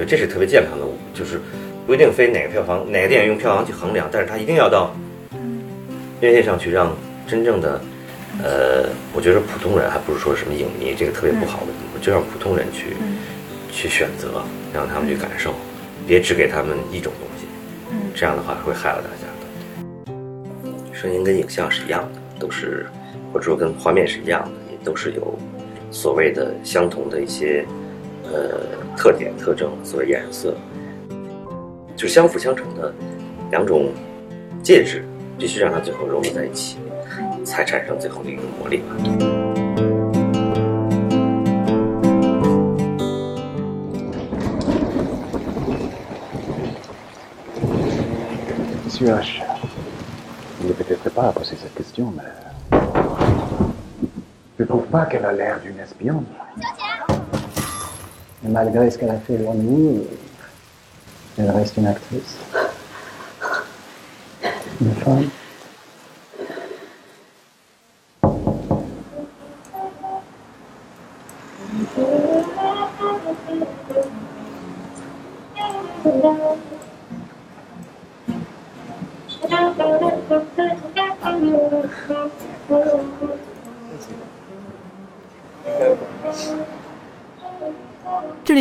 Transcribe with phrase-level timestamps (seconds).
[0.00, 1.38] 觉得这是特别健康的，就是
[1.86, 4.96] 不一定非哪个票房哪个电影用票房去衡量，但是它一定要到
[6.22, 6.96] 院线上去，让
[7.26, 7.78] 真正的
[8.42, 12.96] 呃，我觉得普通人还不是说什么影迷，这个特别不好的，就让普通人去
[13.70, 15.54] 去选择，让他们去感受，
[16.06, 17.46] 别只给他们一种东西，
[18.14, 19.26] 这样的话会害了大家
[20.08, 20.94] 的。
[20.94, 22.86] 声音跟影像是一样的，都是
[23.34, 25.38] 或者说跟画面是一样的，也都是有
[25.90, 27.66] 所谓的相同的一些
[28.32, 28.60] 呃
[28.96, 30.54] 特点特征，所谓颜色，
[31.96, 32.92] 就相辅相成的
[33.50, 33.92] 两种
[34.62, 35.04] 介质，
[35.38, 36.76] 必须让它最后融合在一起，
[37.44, 38.96] 才产生最后的一个魔力吧。
[48.84, 49.42] Monsieur H.
[50.60, 52.22] Il n'est peut-être pas à poser cette question, mais.
[54.58, 56.26] Je trouve pas qu'elle a l'air d'une espionne.
[58.44, 60.04] Et malgré ce qu'elle a fait de nous,
[61.38, 62.38] elle reste une actrice.
[64.80, 65.28] Une femme.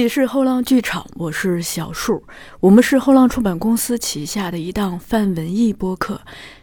[0.09, 2.23] 是后浪剧场，我是小树。
[2.59, 6.19] 我们是后浪出版公司旗下的一档泛文艺播客，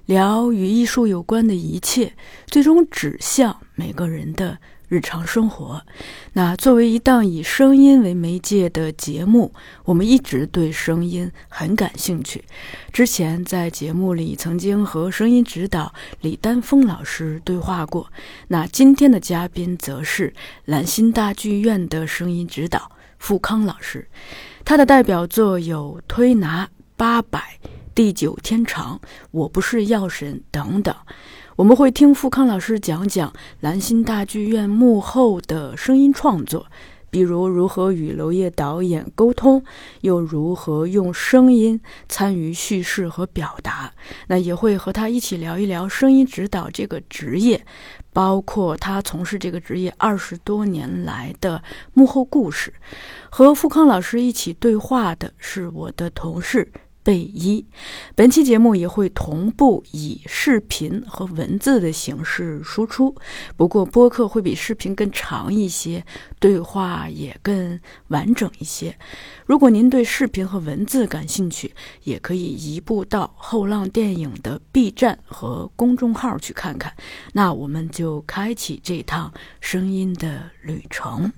[0.07, 2.13] 聊与艺术有关的一切，
[2.49, 4.59] 最终指向每个人的
[4.89, 5.81] 日常生活。
[6.33, 9.53] 那作为一档以声音为媒介的节目，
[9.85, 12.43] 我们一直对声音很感兴趣。
[12.93, 18.11] 之前在节目里曾经和声音指导李丹峰老师对话过。
[18.49, 22.91] 那今天的嘉宾则是兰心大剧院的声音指导。
[23.19, 24.09] 富康老师，
[24.65, 27.59] 他的代表作有《推拿八百》
[27.95, 29.01] 《地久天长》
[29.31, 30.95] 《我不是药神》等等。
[31.57, 36.67] 我们会听富康老师讲讲兰心大剧院幕后的声音创作，
[37.11, 39.63] 比如如何与娄烨导演沟通，
[40.03, 43.93] 又如何用声音参与叙事和表达。
[44.29, 47.65] 那也会和他一起聊一聊声音指导这个职业，
[48.13, 51.63] 包括他从事这个职业二十多年来的
[51.95, 52.73] 幕后故事。
[53.31, 56.71] 和富康老师一起对话的是我的同事。
[57.07, 57.65] 贝一，
[58.17, 63.15] 本期节目也会同步以视频和文字的形式输出，
[63.57, 66.05] 不过播客会比视频更长一些，
[66.41, 67.79] 对话也更
[68.09, 68.99] 完整一些。
[69.47, 71.73] 如果您对视频和文字感兴趣，
[72.03, 76.93] 也可以移步到后浪电影的 B 站和公众号去看看。
[77.35, 81.33] 那我们就开启这趟声音的旅程。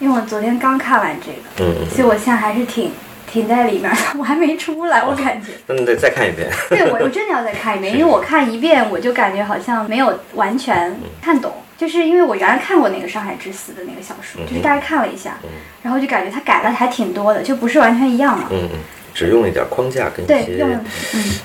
[0.00, 2.90] 因为我昨天刚看完这个，嗯，所以我现在还是挺。
[3.34, 5.48] 停在里面， 我还没出来，我感觉。
[5.66, 6.48] 那你得再看一遍。
[6.68, 15.36] 对，我我真的要再看一遍，因为我看一遍我就感觉好像没有完全看懂，就是因为我原来看过那个《上海之死》的那个小说，就是大概看了一下，
[15.82, 18.46] 然后就感觉他改了还挺多的，就不是完全一样了。
[18.52, 18.78] 嗯嗯，
[19.12, 20.84] 只用了一点框架跟一些，嗯，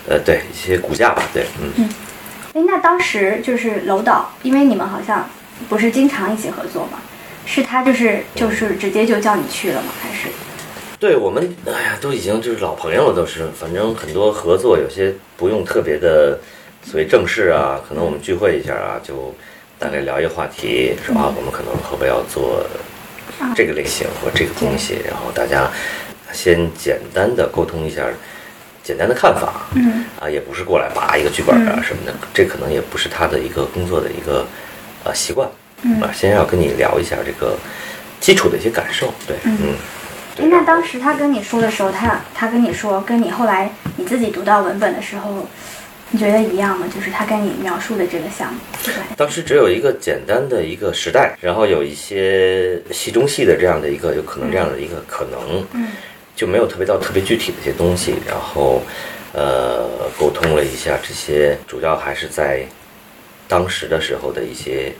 [0.08, 1.90] 呃，对一些骨架吧，对，嗯嗯。
[2.54, 5.28] 哎，那当时就是楼导，因为你们好像
[5.68, 7.00] 不是经常一起合作吗？
[7.46, 9.88] 是他就是就是直接就叫你去了吗？
[10.04, 10.30] 还是？
[11.00, 13.48] 对我们，哎呀，都已经就是老朋友了，都是。
[13.58, 16.38] 反正很多合作，有些不用特别的
[16.84, 19.34] 所谓正式啊，可能我们聚会一下啊，就
[19.80, 22.66] 大概聊一个话题，说啊，我们可能会不会要做
[23.56, 25.72] 这个类型或这个东西，然后大家
[26.34, 28.06] 先简单的沟通一下，
[28.84, 34.46] 简单的看法，嗯，啊，也不是过来扒一个剧本啊什么的，这可能也不是他的一个工作的一个
[35.06, 35.50] 呃习惯，
[35.84, 37.56] 嗯，啊，先要跟你聊一下这个
[38.20, 39.76] 基础的一些感受，对，嗯。
[40.48, 45.48] 那当时他跟你说的时候，他他跟你说，跟你后来你自己读到文本的时候，
[46.12, 46.88] 你觉得一样吗？
[46.94, 48.60] 就是他跟你描述的这个项目，
[49.16, 55.90] 当时只有一个简单的一个时代，然后有一些戏中戏的这样的一个有可能这样的一个可能，嗯，
[56.36, 58.82] 就没有特别到特别具体的一些东西，然后
[59.34, 62.66] 呃沟通了一下这些，主要还是在
[63.48, 64.92] 当时的时候的一些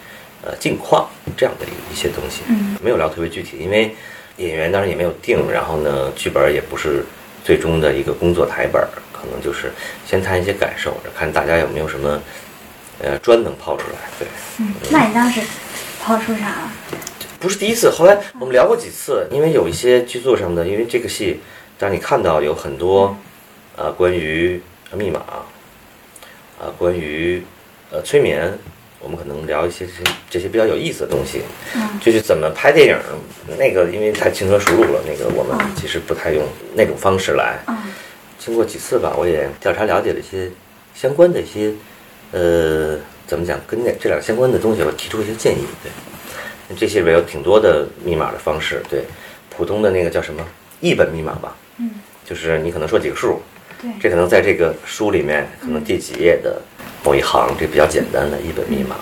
[0.44, 3.96] 呃近况这样的一一些东西，嗯，没有聊特别具体，因为。
[4.40, 7.06] 演员当然也没有定，然后呢，剧本也不是
[7.44, 8.82] 最终的一个工作台本，
[9.14, 9.72] 可能就是
[10.06, 12.22] 先谈一些感受，看大家有没有什么
[13.02, 13.98] 呃砖能抛出来。
[14.18, 14.28] 对，
[14.60, 15.42] 嗯，那你当时
[16.02, 16.72] 抛出啥了？
[17.40, 21.40] 不是第一次，后来我们聊过几次，因为有一些剧作上的，因为这个戏，
[21.78, 23.16] 当你看到有很多
[23.76, 24.62] 呃关于
[24.94, 25.20] 密码，
[26.60, 27.42] 啊关于
[27.92, 28.58] 呃催眠，
[29.02, 31.42] 我们可能聊一些这些这些比较有意思的东西，
[31.76, 32.98] 嗯就是怎么拍电影。
[33.58, 36.44] 那个因为太轻车熟路了，那个我们嗯其实不太用
[36.76, 37.60] 那种方式来。
[37.68, 37.76] 嗯
[38.40, 40.50] 经过几次吧，我也调查了解了一些
[40.96, 41.74] 相关的一些，
[42.32, 42.98] 呃，
[43.28, 45.66] 怎么讲，跟那这两个相关的东西，我提出一些建议。
[45.84, 48.82] 对，这些里边有挺多的密码的方式。
[48.90, 49.04] 对，
[49.50, 50.42] 普通的那个叫什么
[50.80, 51.92] 译本密码吧，嗯，
[52.26, 53.42] 就是你可能说几个数，
[53.82, 56.62] 对，这可能在这个书里面，可能第几页的
[57.04, 58.96] 某一行，这比较简单的一本密码，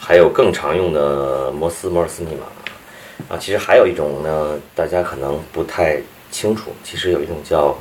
[0.00, 2.46] 还有更常用的摩斯摩尔斯密码
[3.28, 3.38] 啊。
[3.38, 6.00] 其实还有一种呢，大家可能不太
[6.30, 7.76] 清楚，其实有一种叫，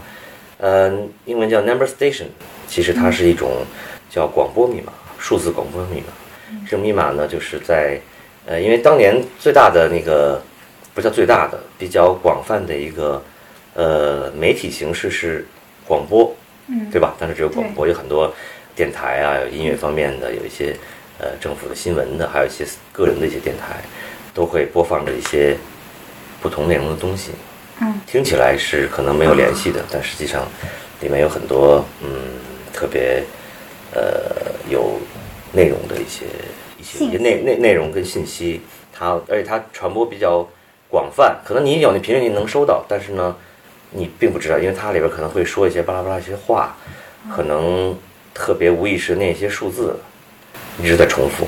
[0.58, 0.92] 呃，
[1.26, 2.26] 英文叫 number station，
[2.68, 3.66] 其实它是一种
[4.10, 6.08] 叫广播密码，数字广播密码。
[6.66, 8.00] 这种密码呢，就是在，
[8.46, 10.42] 呃，因为当年最大的那个，
[10.94, 13.24] 不叫最大的，比较广泛的一个，
[13.76, 15.48] 呃，媒体形式是
[15.88, 16.36] 广播，
[16.68, 17.16] 嗯对吧？
[17.20, 18.34] 但是只有广播，有很多
[18.80, 20.74] 电台啊，有音乐方面的，有一些
[21.20, 23.76] 呃政府的新闻的，还有一些个人的一些电台，
[24.34, 25.58] 都会播放着一些
[26.42, 27.32] 不同内容的东西。
[27.82, 30.48] 嗯，听起来是可能没有联系的，但实际上
[31.02, 32.08] 里面有很多嗯
[32.72, 33.22] 特别
[33.94, 34.32] 呃
[34.70, 34.98] 有
[35.52, 36.24] 内容的一些
[36.80, 37.18] 一些信息。
[37.18, 38.62] 内内内容跟信息，
[38.94, 40.48] 它而且它传播比较
[40.90, 43.36] 广泛，可能你有那频率你能收到，但是呢，
[43.92, 46.78] 你并不知道，因为它里边可能会说一些巴拉巴拉一些话，
[47.36, 47.94] 可能
[48.34, 49.98] 特别无意识地念一些数字，
[50.82, 51.48] 一直在重复。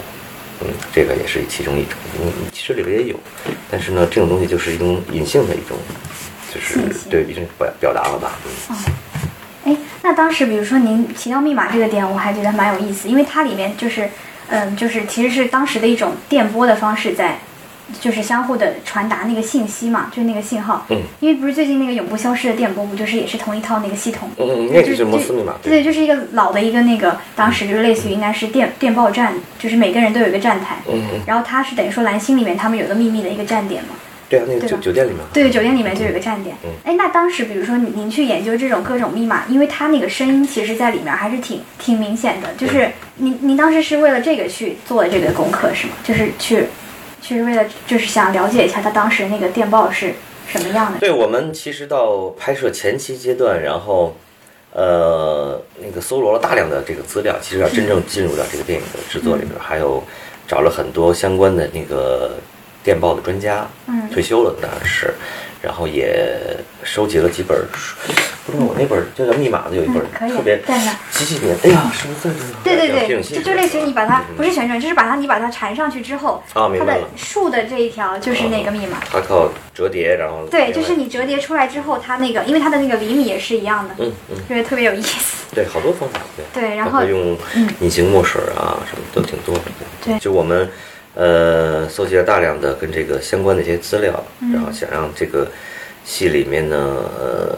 [0.62, 1.94] 嗯，这个也是其中一种。
[2.22, 3.20] 嗯，其实里边也有，
[3.70, 5.76] 但是呢，这种东西就是一种隐性的一种，
[6.54, 6.80] 就是
[7.10, 8.34] 对一种表表达了吧。
[8.70, 8.76] 嗯，
[9.66, 14.08] 哎，那当时比如说您提到密码这个点，我还觉得蛮有意思，因为它里面就是，
[14.50, 17.40] 嗯，就是其实是当时的一种电波的方式在，
[18.00, 20.86] 就是相互的传达那个信息嘛，就是那个信号。
[20.90, 21.02] 嗯。
[21.20, 24.30] 因为不是最近那个永不消失的电波，不就是也是同一套那个系统？
[24.38, 25.54] 嗯嗯，那就是摩斯密码。
[25.62, 30.78] 对对，就是一个老的一个那个，当时就是类似于应该是电电报站，就是每个人都有一个站台。
[30.88, 33.90] 嗯嗯，然后它是等于说蓝星里面他们有个秘密的一个站点嘛。
[34.30, 35.20] 对啊，那个酒酒店里面。
[35.34, 36.56] 对，酒店里面就有个站点。
[36.64, 42.48] 嗯哎，那当时比如说您您去研究这种各种密码，因为它那个声音其实在里面还是挺挺明显的。
[42.58, 45.94] 就是您您当时是为了这个去做的这个功课是吗？
[46.02, 46.64] 就是去，
[47.22, 50.16] 就是为了就是想了解一下他当时那个电报是
[50.48, 51.00] 什么样的。
[51.00, 54.16] 对我们其实到拍摄前期阶段，然后
[54.74, 60.04] 呃那个搜罗了大量的这个资料，其实要真正进入到这个电影的制作里边，还有
[60.48, 62.32] 找了很多相关的那个
[62.84, 65.14] 电报的专家，嗯退休了当然是，
[65.62, 66.40] 然后也
[66.84, 67.96] 收集了几本书，
[68.46, 70.60] 不知道我那本就叫密码的有一本嗯可以特别
[71.12, 72.50] 几几年，哎呀，是不是在这儿？
[72.64, 74.36] 对对对，就就类似于你把它嗯。
[74.36, 77.08] 不是旋转，就是把它你把它缠上去之后，它的啊明白了。
[77.16, 78.98] 竖的这一条就是那个密码。
[79.12, 85.38] 它靠折叠，然后对，就是你折叠出来之后，它那个因为它的那个厘米也是一样的，嗯嗯，觉得特别有意思。
[85.54, 86.62] 对，好多方法，对。
[86.62, 87.70] 对然后用嗯。
[87.82, 89.62] 隐形墨水啊，什么都挺多的。
[90.04, 90.18] 对。
[90.18, 90.68] 就我们
[91.16, 95.50] 呃搜集了大量的跟这个相关的一些资料，嗯然后想让这个
[96.04, 96.78] 戏里面呢
[97.20, 97.58] 呃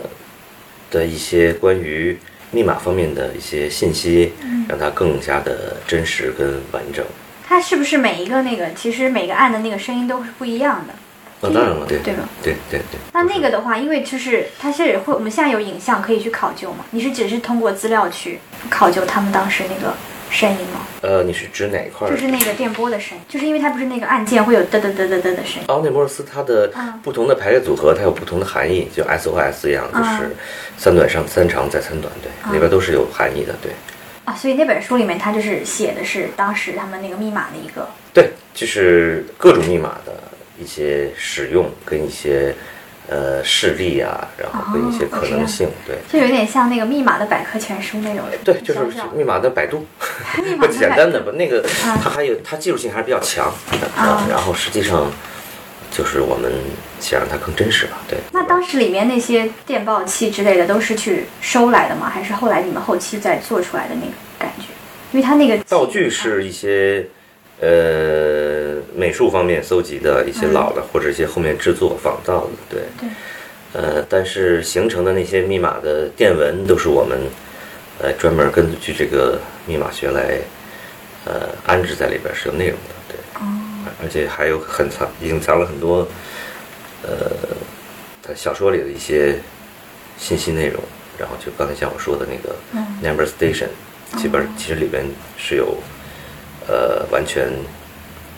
[0.92, 2.18] 的一些关于
[2.52, 7.06] 密码方面的一些信息，嗯让它更加的真实跟完整。
[7.46, 10.94] 它是不是每一个那个，其实每个按的那个声音都是不一样的？
[11.42, 12.28] 那、当然了，对对吧？
[12.42, 13.00] 对对对。
[13.12, 16.86] 那那个的话，因为就是它是会，我们现在有影像可以去考究嘛？
[16.92, 19.94] 你是只是通过资料去考究他们当时那个
[20.34, 20.82] 声音吗？
[21.02, 22.12] 呃，你是指哪一块儿？
[22.12, 25.68] 就是那个电波的声音，就是因为它不是那个按键会有嘚嘚嘚嘚嘚的声音。
[25.68, 30.36] 奥内摩尔斯它的嗯不同的排列组合，它有不同的含义，就 SOS 一样，就嗯是
[30.78, 33.72] 三短上三长再三短，对，里边都是有含义的，对，
[34.26, 40.14] 啊，所以那本书里面它就是写的是当时他们那个密码的一个，对，就是各种密码的
[40.60, 42.56] 一些使用跟一些
[43.10, 45.98] 呃事例啊，然后跟一些可能性，对。
[46.10, 48.24] 就有点像那个密码的百科全书那种。
[48.44, 48.80] 对，就是
[49.16, 49.86] 密码的百度，
[50.60, 51.32] 不 简单的吧？
[51.36, 53.54] 那个嗯它还有它技术性还是比较强
[53.98, 55.12] 啊然后实际上
[55.92, 56.52] 就是我们
[57.00, 58.18] 想让它更真实吧，对。
[58.32, 62.10] 那当时里面那些电报器之类的都是去收来的吗？
[62.10, 64.68] 还是后来你们后期再做出来的那个感觉？
[65.12, 67.06] 因为它那个道具是一些
[67.64, 72.82] 呃美术方面搜集的一些老的，或者一些后面制作仿造的，对。
[73.00, 73.10] 对。
[73.76, 77.18] 呃，但是形成的那些密码的电文都是我们
[78.00, 80.38] 呃专门根据这个密码学来
[81.26, 83.18] 呃安置在里边是有内容的，对。
[83.42, 83.48] 哦。
[84.04, 86.08] 而且还有很藏隐藏了很多
[87.02, 87.32] 呃
[88.22, 89.40] 在小说里的一些
[90.18, 90.80] 信息内容，
[91.18, 93.70] 然后就刚才像我说的那个嗯 number station，
[94.18, 95.04] 基本其实里边
[95.36, 95.76] 是有
[96.68, 97.48] 呃完全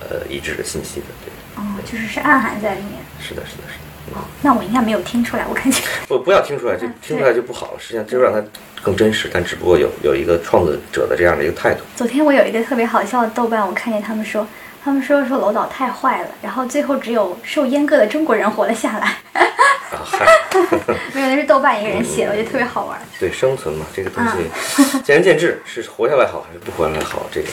[0.02, 2.94] 呃一致的信息的，对，哦，就是是暗含在里面。
[3.20, 3.86] 是的，是的，是的。
[4.14, 5.82] 哦那我应该没有听出来，我感觉。
[6.08, 7.80] 不不要听出来，就嗯听出来就不好了。
[7.80, 8.40] 实际上就让它
[8.84, 11.82] 更真实，但只不过有有一个创作者的这样的一个态度。
[11.96, 14.48] 昨天我有一个特别好笑的豆瓣，我看见他们说，
[14.86, 19.14] 他们说说楼导太坏了，然后最后只有受阉割的中国人活了下来。
[21.12, 23.00] 没有，那是豆瓣一个人写的，我觉得特别好玩。
[23.20, 24.46] 对生存嘛，这个东嗯
[24.78, 27.48] 西 见仁见智，是活下来好还是不活下来好，这个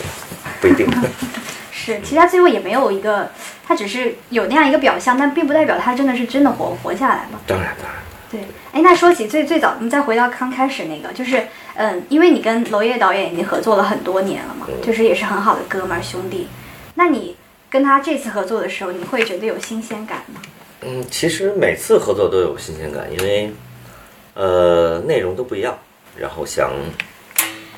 [0.61, 0.87] 不一定。
[1.73, 3.27] 是，其实他最后也没有一个，
[3.67, 7.39] 他只是有那样一个表象，但并不代表他真的是真的活活下来嘛。
[7.47, 7.95] 当然当然，
[8.29, 8.41] 对，
[8.73, 16.47] 哎，那说起最最早，我们再回到刚开始那个，就是，嗯，因为你跟娄烨导演已经合作了很多年了嘛，就是也是很好的哥们儿兄弟，
[16.95, 17.35] 那你
[17.69, 20.41] 跟他这次合作的时候，你会觉得有新鲜感吗？
[20.81, 23.51] 嗯，其实每次合作都有新鲜感，因为
[24.33, 25.77] 呃内容都不一样，
[26.17, 26.71] 然后想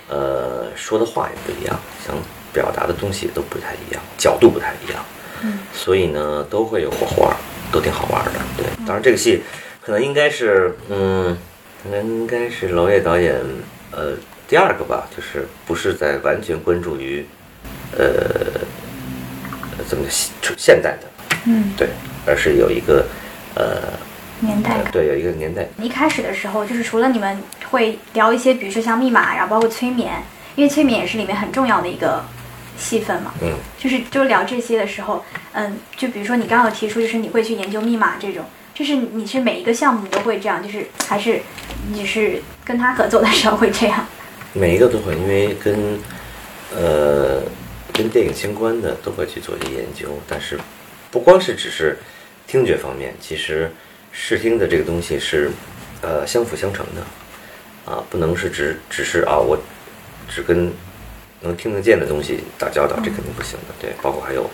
[0.10, 2.16] 呃说的话也不一样，想
[2.52, 5.06] 表达的东西也都不太一样，角度不太一样，
[5.44, 7.36] 嗯，所以呢都会有火花，
[7.72, 8.32] 都挺好玩的。
[8.58, 9.44] 对，当然这个戏
[9.82, 11.38] 可能应该是嗯，
[11.84, 13.36] 可能应该是娄烨导演
[13.92, 14.14] 呃
[14.48, 17.24] 第二个吧，就是不是在完全关注于
[17.96, 18.06] 呃
[19.88, 21.08] 怎么现现代的，
[21.46, 21.90] 嗯，对，
[22.26, 23.06] 而是有一个
[23.56, 23.94] 呃
[24.40, 24.92] 年代感。
[24.92, 25.68] 对有一个年代。
[25.80, 27.38] 一开始的时候，就是除了你们
[27.70, 30.24] 会聊一些，比如说像密码，然后包括催眠，
[30.56, 32.24] 因为催眠也是里面很重要的一个
[32.78, 33.34] 戏份嘛。
[33.42, 35.24] 嗯，就是就聊这些的时候，
[35.54, 41.42] 嗯，就比如说你刚刚有提出，就是你会去研究密码这种，就是你是每一个项目你都会这样，就是还是
[41.92, 44.06] 你是跟他合作的时候会这样？
[44.54, 46.00] 每一个都会，因为跟
[46.76, 47.42] 呃
[47.96, 50.60] 跟电影相关的都会去做一些研究，但是
[51.10, 51.98] 不光是只是
[52.46, 53.72] 听觉方面，其实
[54.12, 55.50] 视听的这个东西是
[56.02, 59.58] 呃相辅相成的啊，不能是只只是啊我
[60.28, 60.72] 只跟
[61.42, 63.74] 能听得见的东西打交道，这肯定不行的。
[63.80, 64.50] 对，包括还有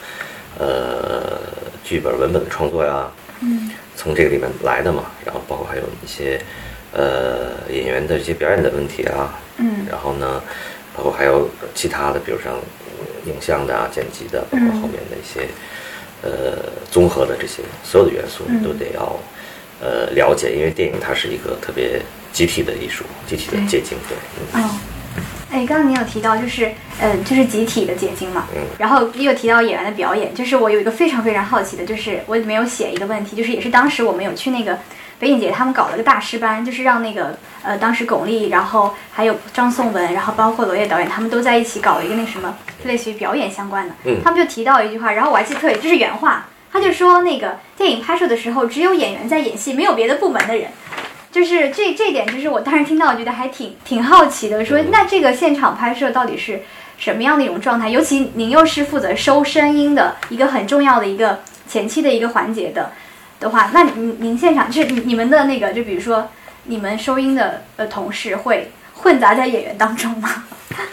[0.60, 1.40] 呃
[1.84, 3.10] 剧本文本的创作呀，
[3.42, 6.40] 嗯从这个里面来的嘛，然后包括还有一些
[6.94, 10.42] 呃演员的一些表演的问题啊，嗯然后呢，
[10.96, 12.81] 包括还有其他的，比如像呃
[13.26, 14.82] 影像的啊、剪辑的，包括嗯。
[14.82, 15.48] 后面的一些、
[16.22, 18.60] 呃综合的这些所有的元素，嗯。
[18.60, 19.20] 你都得要
[19.82, 24.18] 呃了解，因为电影它是一个特别集体的艺术，集体的结晶，对，
[24.56, 24.64] 嗯。
[24.64, 24.70] 哦，
[25.52, 28.62] 哎，刚刚你有提到就是，嗯，就是集体的结晶嘛，嗯。
[28.78, 34.78] 然后也有提到演员的表演，就是我有一个非常非常好奇的，就是我里面有写一个问题，就是也是当时我们有去那个
[35.22, 50.70] 北影节，他们搞了个大师班，就是让那个呃当时巩俐，然后还有张颂文，然后包括罗烨导演，他们都在一起搞了一个那什么，类似于表演相关的，嗯他们就提到一句话，然后我还记得特别，这是原话，他就说那个电影拍摄的时候，只有演员在演戏，没有别的部门的人。
[51.32, 54.66] 就是这这点，就是我当时听到，我觉得还挺挺好奇的。
[54.66, 56.62] 说那这个现场拍摄到底是
[56.98, 57.88] 什么样的一种状态？
[57.88, 62.92] 尤其您又是负责收声音的一个很重要的一个前期的一个环节的
[63.42, 66.30] 的话，那您您现场就是你你们的那个，就比如说
[66.66, 70.30] 你们收音的呃同事会混杂在演员当中吗？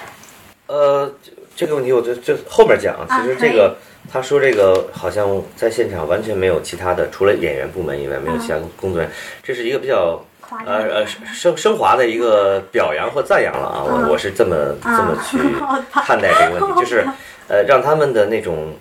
[0.67, 3.76] 呃，这这个问题我就就后面讲其实这个
[4.11, 10.25] 他说这个好像在现场完全没有其他的，除了演员部门以外，没有其他工作人员，这是一个比较
[10.64, 13.85] 呃呃升升华的一个表扬或赞扬了啊。
[13.87, 14.02] 嗯。
[14.05, 15.37] 我我是这么这么去
[15.93, 17.07] 看待这个问题，就是
[17.49, 18.75] 呃让他们的那种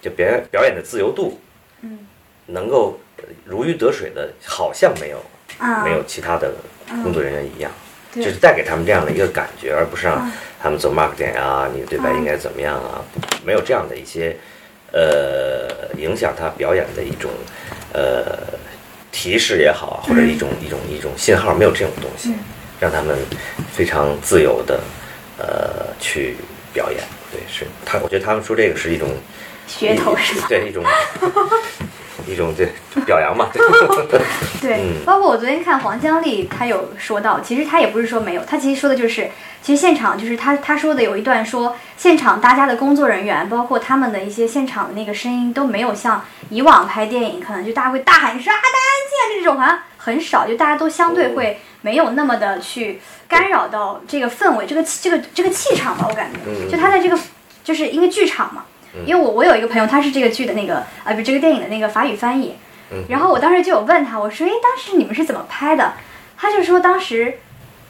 [0.00, 1.38] 就表演表演的自由度，
[1.82, 2.00] 嗯。
[2.46, 2.98] 能够
[3.44, 5.22] 如鱼得水的，好像没有
[5.58, 6.52] 啊没有其他的
[7.02, 7.70] 工作人员一样。
[8.12, 13.02] 对就是带给他们这样的一个感觉，而不是让嗯他们走 mark 点啊，你的对白应该怎么样啊，
[13.44, 14.36] 没有这样的一些
[14.92, 17.30] 呃影响他表演的一种
[17.92, 18.38] 呃
[19.10, 22.32] 提示也好，或者一种一种一种信号，没有这种东西，
[22.78, 23.18] 让他们
[23.72, 24.80] 非常自由的
[25.38, 26.36] 呃去
[26.72, 27.00] 表演。
[27.32, 29.08] 对，是他，我觉得他们说这个是一种
[29.68, 30.46] 噱头是吧？
[30.48, 30.84] 对一种
[32.26, 32.68] 一种对
[33.04, 33.50] 表扬嘛，
[34.60, 39.28] 对包括我昨天看黄江丽，她有说到，其实她也不是说没有，她其实说的就是，
[39.62, 56.70] 其实现场就是她她说的有一段说，现场大家的工作人员，包括他们的一些现场的那个声音都没有像以往拍电影，可能就大家会大喊说啊大家安静啊这种，好像很少，就大家都相对会没有那么的去干扰到这个氛围，这个这个这个气场吧，我感觉，嗯。
[56.70, 57.18] 就他在这个
[57.64, 58.64] 就是因为剧场嘛。
[59.06, 62.56] 因为我我有一个朋友，他是这个剧的那个啊，不，这个电影的那个法语翻译，
[63.08, 65.94] 然后我当时就有问他，我说：“诶，当时你们是怎么拍的？”
[66.36, 67.38] 他就说当时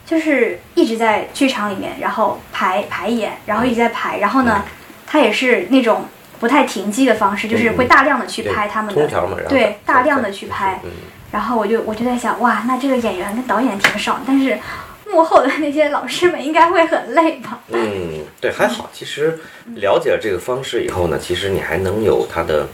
[0.05, 4.63] 就是一直在剧场里面，然后排排演，然后一直在排，然后呢，
[5.05, 6.05] 他也是那种
[6.39, 8.93] 不太停机的方式，就是会大量的去拍他们
[9.43, 10.79] 的，对，大量的去拍。
[10.83, 10.91] 嗯。
[11.31, 14.57] 然后我就我就在想，哇，那这个演员跟导演挺少，但是
[15.11, 17.59] 幕后的那些老师们应该会很累吧？
[17.71, 18.89] 嗯，对，还好。
[18.93, 19.39] 其实
[19.75, 22.67] 了解了这个方式以后呢，其实你还能有它的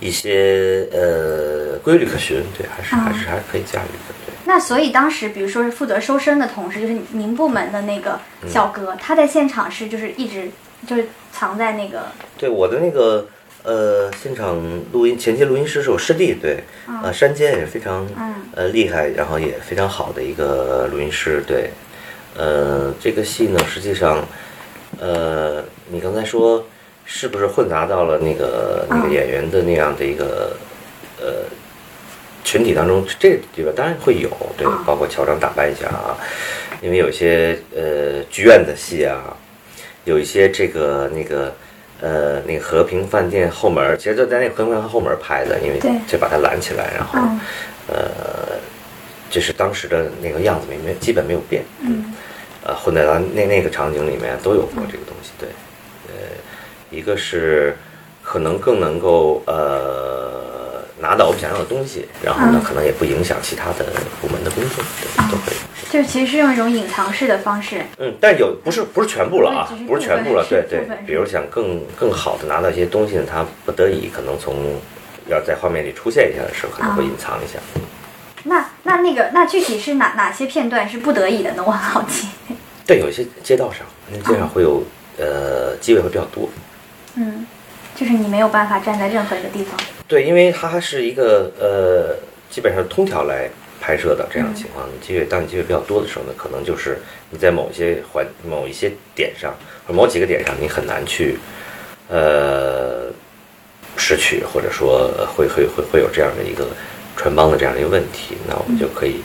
[0.00, 4.34] 一些呃规律可循，对，还是还是还是可以驾驭的，对。
[4.44, 10.50] 那所以当时，比如说是负责收声的同事，就是您部门的那个小哥，他在现场是就是一直
[10.86, 13.26] 就是藏在那个对我的那个
[13.64, 14.60] 呃现场
[14.92, 16.62] 录音前期录音师是我师弟，对，
[17.02, 18.34] 呃山间也非常嗯。
[18.54, 21.70] 呃厉害，然后也非常好的一个录音师，对，
[22.36, 24.22] 呃这个戏呢实际上
[25.00, 26.66] 呃你刚才说
[27.06, 30.54] 是不是混杂到了那个那个演员的那样的一个
[31.18, 31.44] 呃
[32.44, 34.28] 群体当中，这里边当然会有，
[34.58, 36.18] 对啊，包括乔装打扮一下啊，
[36.82, 39.34] 因为有些呃剧院的戏啊，
[40.04, 41.54] 有一些这个那个
[42.02, 45.90] 呃那个和平饭店后门儿，其实就在那个和平饭店后门儿拍的，因为对。
[46.06, 47.40] 就把它拦起来，然后、嗯。
[47.88, 48.58] 呃，
[49.30, 52.12] 就是当时的那个样子没没基本没有变，嗯。
[52.64, 55.48] 呃，混在咱那那个场景里面都有过这个东西，对，
[56.08, 56.14] 呃，
[56.90, 57.76] 一个是
[58.22, 62.62] 可能更能够呃拿到我们想要的东西，然后呢，嗯。
[62.62, 63.86] 可能也不影响其他的
[64.20, 65.56] 部门的工作，对，都可以。
[65.92, 70.86] 就其实是用一种隐藏式的方式，嗯，但有不是不是全部了啊，不是全部了，对对。
[71.06, 74.80] 比如想更更好的拿到一些东西呢，他不得已可能从
[75.28, 77.58] 要在画面里出现一下的时候，可能会啊隐藏一下。
[78.44, 81.62] 那那那个那具体是哪哪些片段是不得已的呢？
[81.66, 82.26] 我很好奇。
[82.86, 84.82] 对，有一些街道上，那街上会有
[85.18, 86.48] 呃机位会比较多。
[87.16, 87.46] 嗯，
[87.94, 89.78] 就是你没有办法站在任何一个地方。
[90.08, 92.16] 对，因为它是一个呃，
[92.50, 93.50] 基本上通条来
[93.82, 94.86] 拍摄的这样的情况。
[94.86, 96.96] 你机会当你机会比较多的时候呢，可能就是
[97.30, 99.52] 你在某一些环某一些点上，
[99.84, 101.36] 或者某几个点上，你很难去
[102.08, 103.10] 呃
[103.96, 106.68] 拾取，或者说呃会会会会有这样的一个
[107.16, 108.36] 穿帮的这样的一个问题。
[108.46, 109.16] 那我们就可以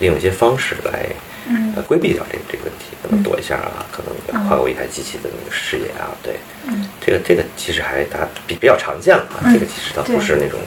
[0.00, 1.06] 利用一些方式来
[1.48, 1.72] 嗯。
[1.76, 6.36] 呃规避掉这个这个问题，可能躲一下啊，可能跨过一台机器的那个视野啊，对，
[6.66, 6.88] 嗯。
[7.00, 10.58] 这个这个其实还大家比比较常见了啊，嗯这个其实倒不是那种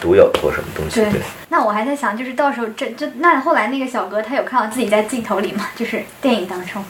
[0.00, 1.20] 独有或什么东西，对对。
[1.48, 5.68] 那我还在想，就是到时候这这那后来那个小哥他有看到自己在镜头里吗？
[5.76, 6.84] 就是电影当中，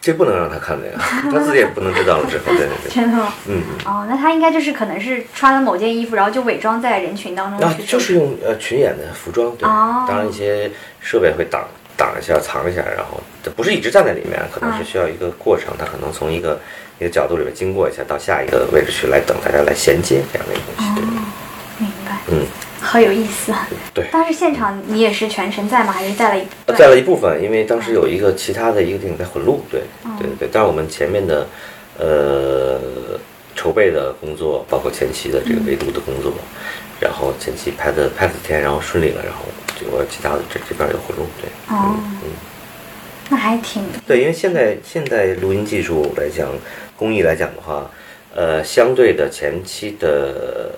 [0.00, 0.98] 这不能让他看的呀，
[1.32, 3.32] 他自己也不能知道了之后，对对对， 真的吗？
[3.48, 10.04] 嗯，哦，那他应该就是可能是穿了某件衣服，然后就伪装在人群当中去那就是用呃群演的服装，对，哦。
[10.08, 16.60] 当然一些设备会挡挡一下、藏一下，然后这不是一直站在里面，可能是嗯需要一个过程，他可能从一个
[16.98, 21.04] 一个角度里面经过一下，到下一个位置去来等大家来衔接这样的一个东西，对，
[21.78, 22.46] 明白，嗯，
[22.80, 23.68] 好有意思啊。
[23.92, 24.06] 对。
[24.10, 25.92] 当时现场你也是全程在吗？
[25.92, 29.82] 还是在了一呃在了一部分，因为当时有一个其他的一个电影在混录，对，
[30.18, 30.48] 对对对。
[30.52, 31.46] 但是我们前面的
[31.98, 32.80] 呃
[33.54, 36.32] 筹备的工作，包括前期的这个维度的工作，
[37.00, 39.42] 然后前期拍的拍了几天，然后顺利了，然后
[39.84, 41.94] 结果其他的这这边有活动，对，哦。
[41.98, 42.30] 嗯嗯，
[43.28, 43.84] 那还挺。
[44.06, 46.48] 对，因为现在现在录音技术来讲，
[46.96, 47.90] 工艺来讲的话，
[48.34, 50.70] 呃，相对的前期的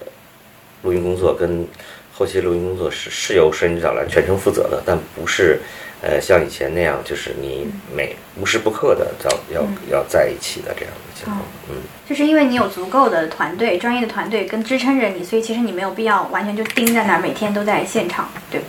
[0.82, 1.66] 录音工作跟
[2.12, 5.60] 后期录音工作是是由摄影指导来全程负责的，但不是
[6.02, 11.38] 呃像以前那样，就是你每无时不刻的要要要在一起的这样的情况，
[11.70, 11.76] 嗯。
[12.08, 18.66] 就是因为你有足够的团队、专业的团队跟支撑着你，所以其实你没有必要完全就盯在那儿，每天都在现场，对吧？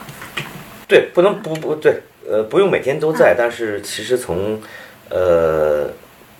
[0.88, 4.62] 对，不能不不对，呃，不用每天都在，但是其实从
[5.10, 5.90] 呃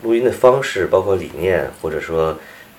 [0.02, 2.38] 录音的方式，包括理念，或者说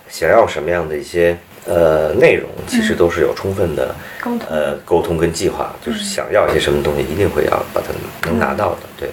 [0.10, 7.88] 想要什么样的一些呃内容，其实都是有充分的沟通呃沟通跟计划，就是想要一些什么东西，一定会要把它
[8.28, 9.10] 能拿到的，对，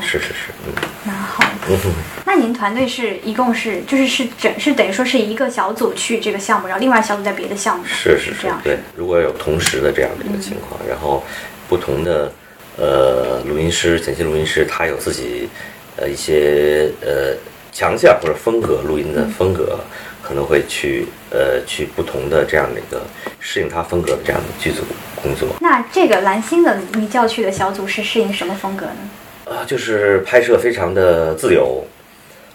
[0.00, 0.72] 是是是，嗯
[1.04, 1.50] 蛮好的。
[1.70, 1.78] 嗯。
[2.26, 8.78] 那您团队是一共是就是是整是等于说是一个小组去这个项目，然后另外小组在别的项目，是是这样，是对。
[8.96, 11.22] 如果有同时的这样的一个情况，然后
[11.68, 12.30] 不同的
[12.76, 15.48] 呃录音师、剪辑录音师，他有自己
[15.96, 17.34] 呃一些呃
[17.72, 19.78] 强项或者风格，录音的风格
[20.22, 23.02] 可能会去呃去不同的这样的一个
[23.40, 24.82] 适应他风格的这样的剧组
[25.22, 29.52] 工作那这个蓝星的你叫去的小组是适应什么风格呢？
[29.52, 31.84] 啊，就是拍摄非常的自由，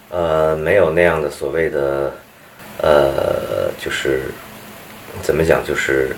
[0.09, 2.11] 呃，没有那样的所谓的
[2.81, 4.21] 呃，就是
[5.21, 6.15] 怎么讲，就是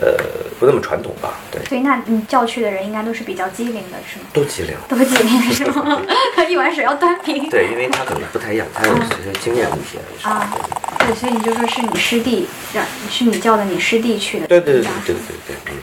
[0.00, 0.14] 呃
[0.58, 1.64] 不那么传统吧，对。
[1.66, 4.26] 所以那你叫去的人应该都是比较机灵的，是吗？
[4.32, 4.74] 都机灵。
[4.88, 6.00] 都机灵是吗？
[6.48, 7.48] 一碗水要端平。
[7.48, 10.30] 对，因为他可能不太一样，他有这些经验问题啊。
[10.30, 10.56] 啊，
[10.98, 14.46] 对，所以你就说是你师弟，让是你叫的你师弟去的。
[14.46, 15.14] 对对对对对
[15.46, 15.76] 对对，嗯，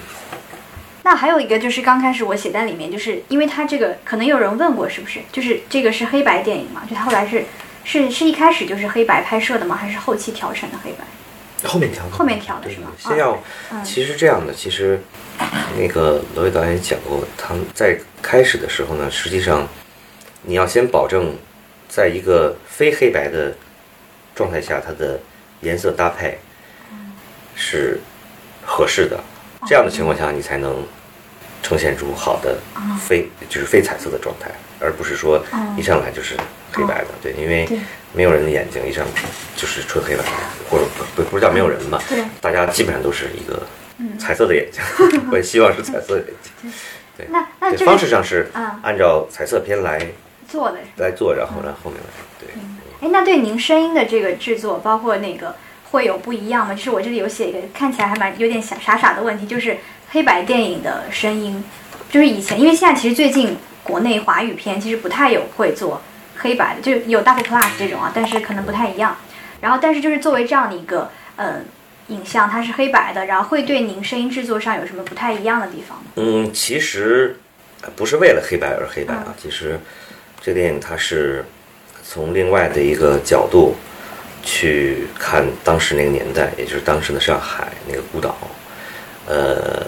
[1.03, 5.19] 那还有一个就是刚开始我写在里面，就是因为他这个可能有人问过是不是？
[5.31, 6.83] 就是这个是黑白电影嘛？
[6.89, 7.45] 就他后来是
[7.83, 9.75] 是是一开始就是黑白拍摄的吗？
[9.75, 11.03] 还是后期调成的黑白？
[11.63, 13.37] 后面调的，后面调的对是吗先要，
[13.71, 14.99] 嗯其实这样的，其实
[15.77, 19.67] 那个罗伟导演讲过，他们在开始的时候呢，实际上
[20.43, 21.35] 你要先保证
[21.87, 23.55] 在一个非黑白的
[24.35, 25.19] 状态下，它的
[25.61, 26.39] 颜色搭配
[27.55, 27.99] 是
[28.65, 29.19] 合适的，
[29.67, 30.83] 这样的情况下你才能
[31.61, 32.57] 呈现出好的
[32.99, 35.43] 非就是非彩色的状态，而不是说
[35.77, 36.35] 一上来就是
[36.71, 37.07] 黑白的。
[37.21, 37.77] 对，因为对
[38.13, 39.05] 没有人的眼睛一上
[39.55, 40.29] 就是纯黑白的，
[40.69, 42.01] 或者不不是叫没有人吧？
[42.09, 43.63] 对大家基本上都是一个
[44.17, 44.81] 彩色的眼睛，
[45.31, 46.71] 我也希望是彩色的眼睛。
[47.17, 49.99] 对，那那就是方式上是啊按照彩色片来
[50.47, 52.07] 做的来做，然后呢后面来
[52.39, 52.49] 对。
[53.01, 55.55] 哎，那对您声音的这个制作，包括那个
[55.91, 56.73] 会有不一样吗？
[56.73, 59.77] 就是我这里有写一个看起来还蛮有点傻傻傻的问题，就是
[60.11, 61.63] 黑白电影的声音，
[62.09, 66.01] 就是以前因为现在其实最近国内华语片其实不太有会做
[66.41, 69.15] 黑白的，就有 Double Plus 这种啊，但是可能不太一样。
[69.61, 71.61] 然后，但是就是作为这样的一个呃
[72.07, 76.03] 影像，它是黑白的，然后会对您声音制作上有什么不太一样的地方吗？
[76.15, 77.37] 嗯，其实
[77.81, 79.79] 呃不是为了黑白而黑白啊，其实
[80.41, 81.45] 这个电影它是
[82.03, 83.75] 从另外的一个角度
[84.43, 88.35] 去看当时那个年代，也就是当时的上海那个孤岛，
[89.27, 89.85] 呃，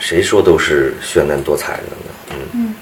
[0.00, 2.12] 谁说都是绚烂多彩的呢？
[2.30, 2.74] 嗯嗯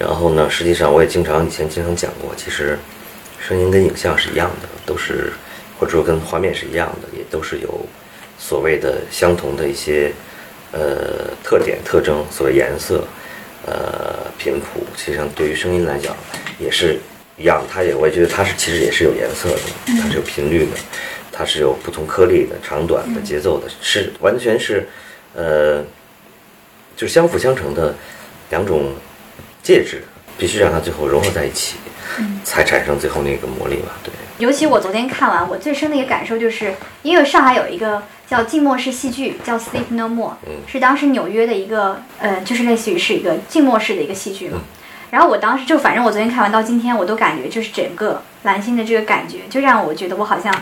[0.00, 2.78] 然后呢，实际上我也经常以前经常讲过，其实
[3.38, 5.30] 声音跟影像是一样的，都是
[5.78, 7.86] 或者说跟画面是一样的，也都是有
[8.38, 10.10] 所谓的相同的一些
[10.72, 13.04] 呃特点特征，所谓颜色，
[13.66, 16.16] 呃频谱，实际上对于声音来讲
[16.58, 16.98] 也是
[17.36, 19.60] 一样，它也我也觉得它是其实也是有颜色的，
[20.00, 20.78] 它是有频率的，
[21.30, 24.88] 它是有不同颗粒的、长短的、节奏的，是完全是
[25.34, 25.84] 呃
[26.96, 27.94] 就相辅相成的
[28.48, 28.94] 两种
[29.62, 30.04] 介质，
[30.38, 31.76] 必须让它最后融合在一起，
[32.44, 33.92] 才产生最后那个魔力吧？
[34.02, 34.12] 对。
[34.38, 40.32] 尤其我昨天看完，我最深的一个感受就是，因为上海有一个叫静默式戏剧，叫 Sleep No More，、
[40.66, 44.60] 是当时纽约的一个，呃，就是类似于是一个静默式的一个戏剧嘛。
[45.10, 50.54] 然后我当时就，反正我昨天看完到今天，我都感觉就是整个蓝星的这个感觉，就让我觉得我好像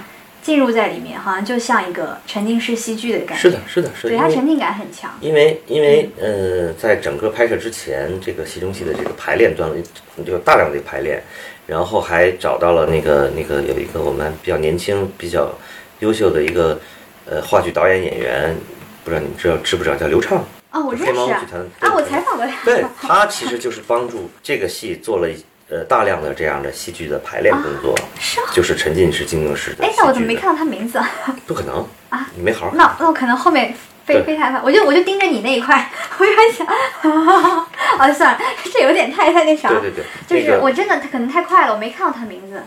[0.48, 3.42] 进入在里面，好像就像一个沉浸式戏剧的感觉。
[3.42, 4.08] 是的，是的，是的。
[4.08, 5.10] 对它沉浸感很强。
[5.20, 9.76] 因为因为呃，在整个拍摄之前，这个戏中戏的这个排练段落
[10.24, 11.22] 就有大量的排练，
[11.66, 15.54] 然后还找到了那个那个有一个我们比较年轻、比较
[15.98, 16.80] 优秀的一个
[17.26, 18.56] 呃话剧导演演员，
[19.04, 20.42] 不知道你们知道知不知道叫刘畅？
[20.72, 21.46] 哦，我认识啊
[21.80, 22.64] 啊，我采访过他。
[22.64, 25.28] 对他其实就是帮助这个戏做了
[25.70, 29.84] 呃大量的这样的戏剧的排练工作，是啊就是沉浸式、静默式的。
[29.84, 30.34] 哎，那我怎么没？
[30.34, 31.10] 看到他名字啊？
[31.46, 32.26] 不可能啊！
[32.34, 32.78] 你没好好看。
[32.78, 33.74] 那那我可能后面
[34.06, 36.66] 飞对飞太快，我就我就盯着你那一块， 我就在想，
[37.98, 38.40] 啊 算了，
[38.72, 42.62] 这有点太太那啥，对对对，就是那个我真的可能太快了，我没看到他名字。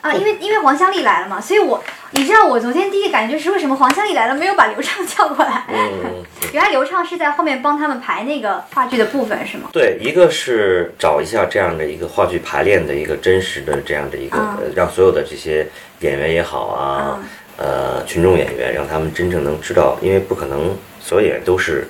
[0.00, 1.82] 啊，因为因为黄香丽来了嘛，所以我
[2.12, 5.64] 你知道我昨天第一个感觉就是为什么黄香丽来了没有把刘畅 叫过来？
[5.68, 9.68] 嗯，原来刘畅是在后面帮他们排那个话剧的部分是吗？
[9.72, 14.38] 对，一个是找一下这样的一个话剧排练的一个真实的这样的一个，
[14.74, 15.66] 让所有的这些
[16.00, 17.18] 演员也好啊，
[17.56, 21.86] 呃，群众演员，让他们真正能知道，因为不可能所有演员都是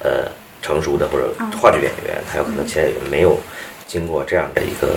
[0.00, 3.38] 呃成熟的或者话剧演员，他有可能其他演员没有
[3.86, 4.96] 经过这样的一个、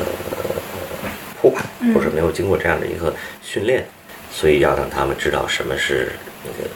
[1.94, 3.86] 或者没有经过这样的一个训练，
[4.32, 6.12] 所以要让他们知道什么是
[6.44, 6.70] 那个。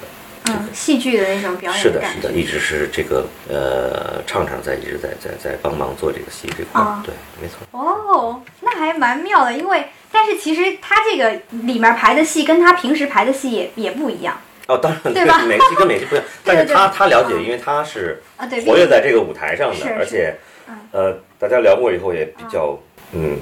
[0.50, 2.30] 嗯，戏剧的那种表演是的，是的。
[2.34, 7.60] 一直是这个呃，畅畅在一直在在在帮忙做这个戏这块儿，啊对，没错。
[7.72, 11.32] 哦，那还蛮妙的，因为但是其实他这个
[11.64, 14.38] 里面排的戏跟他平时排的戏也也不一样
[14.68, 18.22] 哦，当然，对吧每个戏跟每个戏不一样， 但是他他了解，嗯因为他是
[18.66, 20.36] 活跃在这个舞台上的，而且
[20.68, 22.78] 嗯呃，大家聊过以后也比较
[23.14, 23.38] 嗯，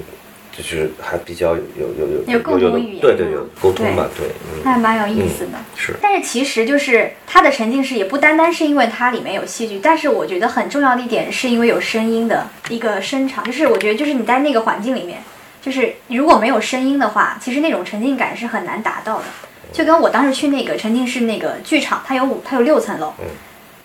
[0.56, 1.62] 就是还比较有
[1.96, 4.28] 有有有共同语言对对，嗯有沟通吧，对，
[4.62, 5.52] 还蛮有意思的。
[5.76, 5.94] 是。
[6.02, 15.22] 但是其实就是它的沉浸式也不单单是因为它里面有戏剧，但是我觉得很重要的一点是因为有声音的一个声场，就是我觉得就是你在那个环境里面，
[15.62, 19.24] 就是如果没有声音的话，其实那种沉浸感是很难达到的。
[19.72, 23.24] 就跟我当时去那个沉浸式那个剧场，它有五它有六层楼，嗯。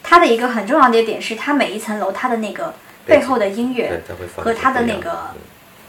[0.03, 2.73] 它的一个很重要的一点是它每一层楼它的那个
[3.06, 4.01] 背后的音乐
[4.38, 5.32] 和它的那个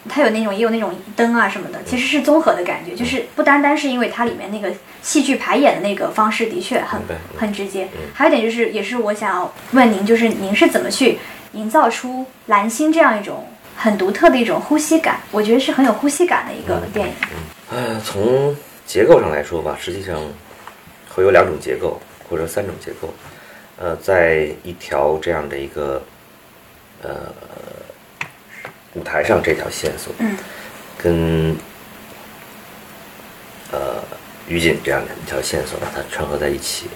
[0.08, 7.00] 它有那种也有那种灯啊什么的，其实是综合的感觉，就是不单单是因为它里面那个戏剧排演的那个方式的确很
[7.36, 11.18] 很直接，还有一点就是也是我想要问您，就是您是怎么去
[11.52, 15.20] 营造出蓝星这样一种很独特的一种呼吸感？
[15.30, 17.14] 我觉得是很有呼吸感的一个电影。
[17.70, 20.20] 呃，从结构上来说吧，实际上
[21.08, 23.12] 会有两种结构或者三种结构。
[23.80, 26.02] 呃，在一条这样的一个
[27.02, 27.32] 呃
[28.98, 30.36] 舞台上，这条线索嗯
[30.96, 31.56] 跟
[33.70, 34.02] 呃
[34.48, 36.86] 于锦这样的一条线索把它串合在一起，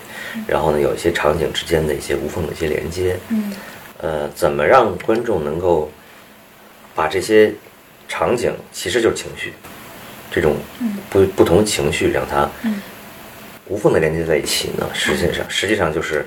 [0.46, 3.16] 然后呢，有一些场景之间的一些无缝的一些连接。
[3.28, 3.52] 嗯
[3.98, 5.88] 呃，怎么让观众能够
[6.92, 7.54] 把这些
[8.08, 9.52] 场景，其实就是情绪，
[10.28, 10.56] 这种
[11.08, 12.82] 不不同情绪让它嗯
[13.66, 14.90] 无缝的连接在一起呢？
[14.92, 16.26] 实际上，实际上就是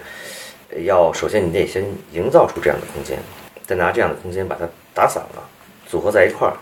[0.73, 1.83] 呃要首先你得先
[2.13, 3.19] 营造出这样的空间，
[3.67, 5.43] 再拿这样的空间把它打散了，
[5.89, 6.55] 组合在一块儿，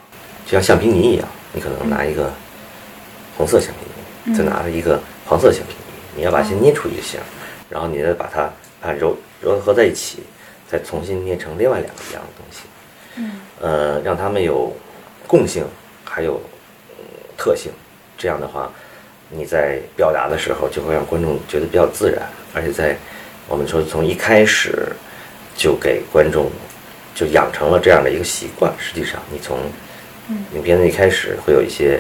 [0.45, 1.27] 就像橡皮泥一样。
[1.53, 2.33] 你可能拿一个
[3.37, 7.19] 红色橡皮泥，再拿着一个黄色橡皮泥，你要把它先捏出一个形，
[7.69, 8.41] 然后你再把它
[8.81, 10.23] 啊揉揉合在一起，
[10.67, 12.61] 再重新捏成另外两个一样的东西。
[13.17, 13.31] 嗯，
[13.61, 14.75] 呃，让它们有
[15.27, 15.63] 共性，
[16.03, 16.41] 还有、
[16.97, 17.03] 呃
[17.37, 17.71] 特性。
[18.17, 18.71] 这样的话，
[19.29, 22.97] 你在表达的时候就会让观众觉得比较自然，而且在
[23.47, 24.91] 我们说从一开始
[25.55, 26.49] 就给观众
[27.13, 28.73] 就养成了这样的一个习惯。
[28.77, 29.57] 实际上，你从
[30.55, 31.99] 影片的一开始会有一些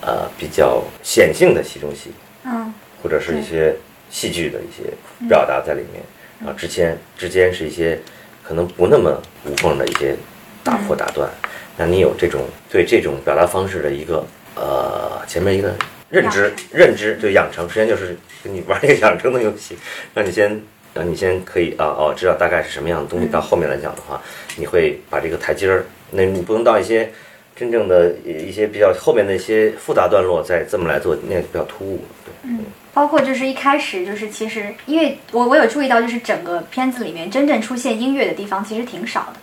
[0.00, 2.10] 呃比较显性的戏中戏，
[2.44, 3.74] 嗯或者是一些
[4.10, 4.92] 戏剧的一些
[5.28, 6.02] 表达在里面，
[6.40, 7.98] 然后之间之间是一些
[8.42, 10.14] 可能不那么无缝的一些
[10.62, 11.30] 打破打断，
[11.76, 15.74] 那你有这种对这种表达方式的一个呃前面一个
[16.08, 19.76] 认知认知就养成，实际上就是跟你玩一个养成的游戏，
[20.14, 20.60] 让你先。
[20.96, 24.20] 让你先可以啊哦知道大概是什么样的东西，到后面来讲的话，
[24.56, 27.12] 你会把这个台阶儿，那你不能到一些
[27.54, 32.00] 真正的一些比较后面的一些复杂段落再这么来做，那个比较突兀。
[32.24, 39.40] 对，嗯包括就是一开始就是其实，因为我我有注意到，就是整个片子里面真正出现音乐的地方其实挺少的，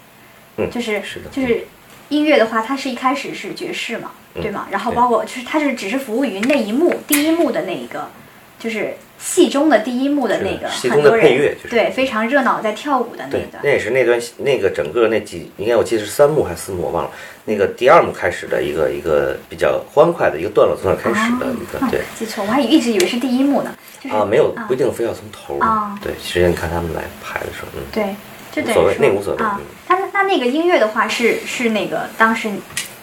[0.58, 1.68] 嗯就是是的就是
[2.10, 4.68] 音乐的话，它是一开始是爵士嘛，嗯对吗？
[4.72, 8.10] 然后包括就是它是只是服务于那一幕第一幕的那一个，
[8.58, 11.70] 就是戏中的第一幕的那个戏中的配乐就是。
[11.70, 17.12] 对非常热闹在跳舞的那个，那，也是那段那个整个那几，应该我记得是三幕还是四幕，我忘了。
[17.46, 22.02] 那个第二幕开始的一个一个比较欢快的一个段落，从那儿开始的一个啊对。
[22.18, 24.66] 记错，我还一直以为是第一幕呢，就是啊，没有啊。
[24.68, 29.44] 不一定非要从头啊对，实际上你看他们来排的时候，嗯，对，无所谓说那无所谓。
[29.88, 32.50] 他那那那个音乐的话是是那个当时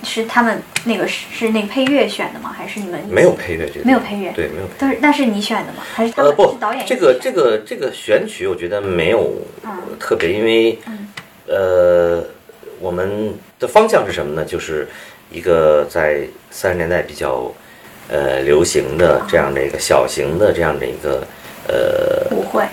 [0.03, 2.55] 是他们那个是是那个配乐选的吗？
[2.57, 4.79] 还是你们没有配乐这个没有配乐对，没有配乐。
[4.79, 5.83] 都是那是你选的吗？
[5.95, 9.33] 还是他们呃不是导演这个这个这个选曲，我觉得没有
[9.65, 11.09] 嗯特别，因为嗯
[11.47, 12.25] 呃，
[12.79, 14.45] 我们的方向是什么呢？
[14.45, 14.89] 就是
[15.31, 17.53] 一个在三十年代比较
[18.09, 21.27] 呃流行的这样的一个小型的这样的一个
[21.69, 22.65] 呃舞会，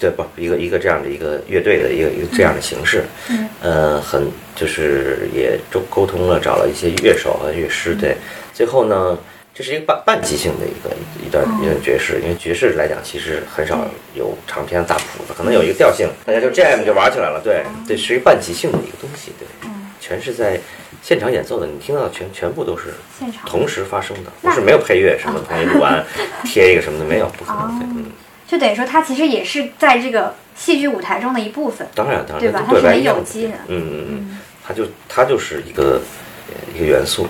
[0.00, 3.46] 对不一个一个这样的一个乐队的一个一个这样的形式，嗯。
[3.62, 8.16] 呃，很就是也都沟通了，找了一些乐手和乐师，对，
[8.54, 9.18] 最后呢，
[9.54, 10.88] 这是一个半半即兴的一个
[11.20, 20.58] 一一段一段爵士，因为爵士来讲其实很少有长篇大谱子，可能有一个调性，大家就 jam 就玩起来了，对，这是一个半即兴的一个东西，对，嗯，全是在
[21.02, 23.46] 现场演奏的，你听到的全全部都是现场。
[23.46, 26.02] 同时发生的，不是没有配乐什么同时录完
[26.46, 28.04] 贴一个什么的没有，不可能，对，哦嗯。
[28.50, 36.02] 就等于说它其实也是在这个戏剧舞台中的一部分，当然，当然，对吧它是有机的嗯嗯嗯，它就它就是一个
[36.48, 37.28] 呃一个元素，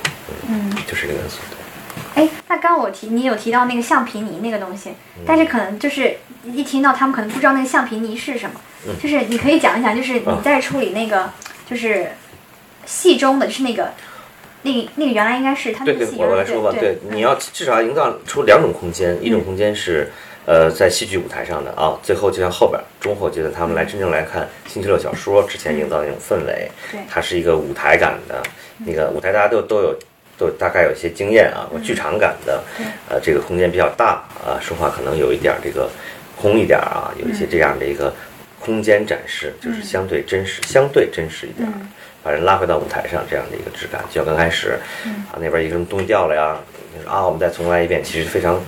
[0.49, 0.73] 嗯。
[0.87, 1.37] 就是一个元素。
[1.51, 4.93] 对哎，那刚刚我提你有提到那个橡皮泥那个东西，
[5.27, 11.31] 但是可能就是一听到他们可能不知道那个橡皮泥是什么，嗯就是你可以讲一讲，就是你啊在处理那个
[11.69, 12.13] 就是
[12.87, 13.93] 戏中的，就是那个
[14.63, 20.11] 那个那个原来应该是他对对，那个戏我我来说吧，对，你要至少要营造出两种空间，一种空间是。
[20.47, 28.43] 呃，在戏剧舞台上的啊，最后就像后边中后阶段，他们来真正来看星期六小说之前营造的那种氛围，对它是一个舞台感的，
[28.87, 29.97] 那个舞台大家都都有
[30.39, 35.89] 都大概有一些经验啊，或剧场感的，对呃，这个空间比较大啊，说话可能有一点儿这个
[36.41, 38.13] 空一点儿啊，有一些这样的一个
[38.59, 41.71] 空间展示，就是相对真实，相对真实一点
[42.23, 44.79] 把人拉回到舞台上这样的一个质感，就像刚开始
[45.31, 46.59] 啊那边一个什么东西掉了呀，
[46.97, 48.61] 你说啊我们再重来一遍，其实非常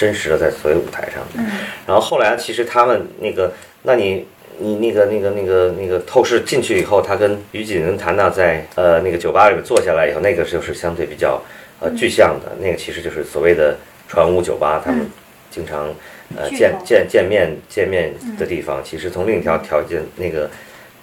[0.00, 1.22] 真真实的在所有舞台上。
[1.34, 1.46] 嗯。
[1.86, 4.26] 然后后来其实他们那个，那你
[4.58, 11.40] 你那个那个那个那个透视进去以后，他跟于锦跟谭娜在呃那个酒吧里面坐下来以后，那个就是相对比较
[11.80, 13.76] 呃具象的，那个其实就是所谓的
[14.08, 15.06] 船屋酒吧，他们
[15.50, 15.92] 经常
[16.36, 18.82] 呃见见见面见面的地方。
[18.82, 20.50] 其实从另一条条件那个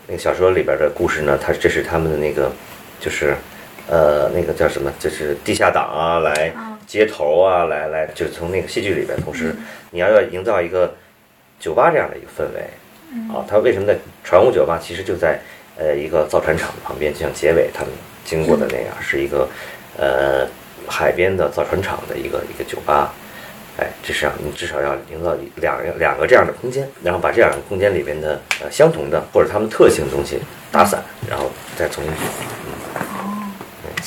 [0.08, 2.52] 那个小说里边的故事呢，它这是他们的那个
[3.00, 3.36] 就是
[3.90, 9.54] 呃那个叫什么，就是地下党啊来啊街头啊来来，就是从那个戏剧里边，同时
[9.92, 10.96] 你要要营造一个
[11.60, 12.62] 酒吧这样的一个氛围。
[13.30, 14.80] 啊，它为什么在船坞酒吧？
[14.82, 15.40] 其实就在
[15.78, 17.94] 呃一个造船厂旁边，就像结尾他们
[18.26, 19.48] 经过的那样，是一个
[19.98, 20.48] 呃
[20.88, 23.14] 海边的造船厂的一个一个酒吧。
[23.78, 30.40] 哎，至少你至少要营造两两个这样的空间，然后把这两个空间里边的呃相同的或者他们特性的东西
[30.72, 32.22] 打散，然后再重新组。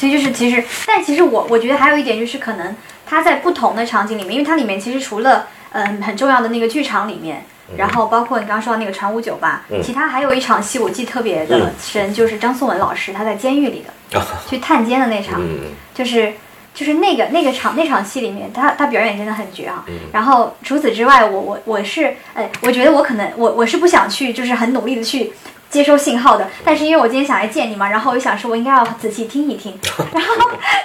[0.01, 7.45] 所以就是其实，但其实我我觉得还有一点就是，可能它在不同的场景里面，因为它里面其实除了嗯很重要的那个剧场里面，
[7.77, 9.83] 然后包括你刚刚说到那个传武酒吧，嗯。
[9.83, 16.33] 其他还有一场戏我记得特别的深，就是张颂文老师他在监狱里的啊，去探监的那场，嗯，就是
[16.73, 19.85] 就是那个那个场那场戏里面，他他表演真的很绝啊。
[19.87, 19.95] 嗯。
[20.15, 25.31] 然后除此之外，我我我是，哎，我觉得我可能我我是不想去，就是很努力的去
[25.71, 26.49] 接收信号的。
[26.65, 29.79] 但是因为我今天想来见你嘛，然后我就想说，我应该要仔细听一听。
[30.13, 30.35] 然后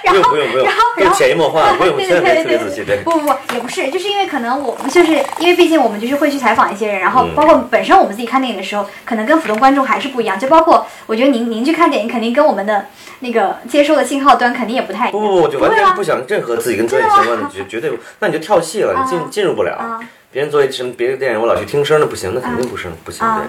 [0.04, 1.84] 然后不用不用不用然后，然后潜移默化，不。
[1.84, 10.38] 不不不，也不是，就是因为可能我们就是因为毕竟我们就是会去采访一些人，然后嗯包括本身我们自己看电影的时候，可能跟普通观众还是不一样。
[10.38, 12.86] 就包括我觉得您您去看电影，肯定跟我们的
[13.20, 15.12] 那个接收的信号端肯定也不太一样。
[15.12, 20.00] 不不不，就完全不想任何自己跟专业相关的，绝绝对不，那你就跳戏了，你进啊进入不了啊。
[20.30, 23.46] 别人做一什么别的电影，我老去听声，那不行，那肯定不是不行，啊对，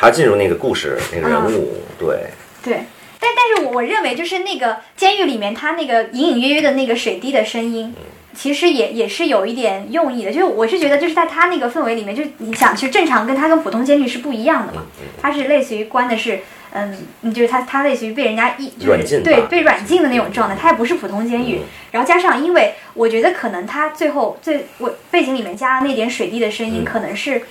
[0.00, 2.30] 还要进入那个故事那个人物，对，
[2.64, 2.84] 对，
[3.20, 7.94] 但但是我我认为就是那个监狱里面，他那个隐隐约约的那个水滴的声音，
[8.34, 10.32] 其实也也是有一点用意的。
[10.32, 14.84] 就是我是觉得就是在他那个氛围里面，就是你想，其实正常跟他跟普通监狱是不一样的嘛，
[15.20, 16.40] 他是类似于关的是。
[16.72, 16.96] 嗯，
[17.34, 21.56] 就是他他类似于被人家一就是软禁对被软禁的那种状态，他也不是普通监狱。
[21.56, 21.62] 嗯。
[21.90, 26.84] 然后加上，因为我觉得可能他最后最我背景里面加那点水滴的声音，嗯。
[26.84, 27.42] 可能是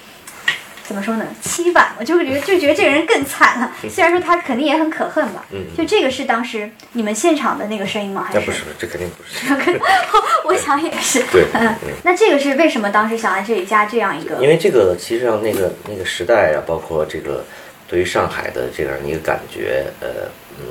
[0.89, 1.25] 怎么说呢？
[1.43, 3.71] 凄婉，我就会 觉得就觉得这个人更惨了。
[3.87, 8.27] 虽然说他肯定也很可恨吧，嗯就这个是当时你们现场的那个声音吗？
[8.27, 8.39] 还是？
[8.39, 9.79] 那不是，这肯定不是。
[10.45, 11.23] 我想也是。
[11.31, 11.45] 对
[12.03, 14.35] 那这个是为什么当时想在这里加这样一个？
[14.41, 17.45] 因为这个其实上那个那个时代啊，包括这个
[17.87, 20.07] 对于上海的这样一个感觉，呃，
[20.59, 20.65] 嗯，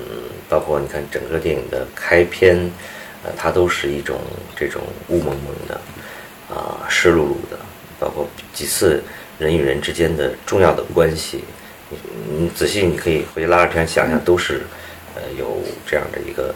[0.49, 2.57] 包括你看整个电影的开篇，
[3.23, 4.19] 呃，它都是一种
[4.57, 5.81] 这种雾蒙蒙的，
[6.53, 7.57] 啊、湿漉漉的，
[8.01, 9.01] 包括几次
[9.39, 11.45] 人与人之间的重要的关系，
[11.91, 11.99] 你
[12.31, 14.63] 你仔细你可以回去拉着片想想，都是
[15.15, 16.55] 呃有这样的一个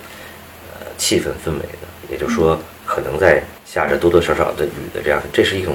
[0.74, 5.74] 呃气氛氛围的，也就是说，可能在下着多多少少的雨的这样，这是一种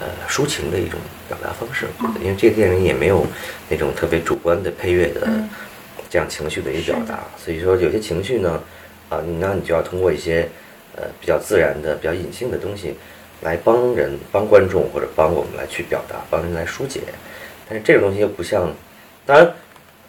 [0.00, 1.86] 呃抒情的一种表达方式。
[2.20, 3.26] 因为这个电影也没有
[3.68, 5.28] 那种特别主观的配乐的
[6.10, 8.62] 这样情绪的一个表达，所以说有些情绪呢，
[9.08, 10.48] 啊，那你就要通过一些
[10.94, 12.94] 呃比较自然的、比较隐性的东西
[13.40, 17.00] 来帮人、帮观众或者帮我们来去表达，帮人来疏解。
[17.68, 18.72] 但是这个东西又不像，
[19.26, 19.54] 当然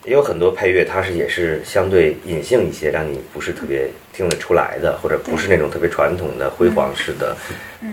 [0.05, 7.35] 也有很多配乐，它是也是相对隐性一些，让你不是特别听得出来的，或者不是那种特别传统的辉煌式的、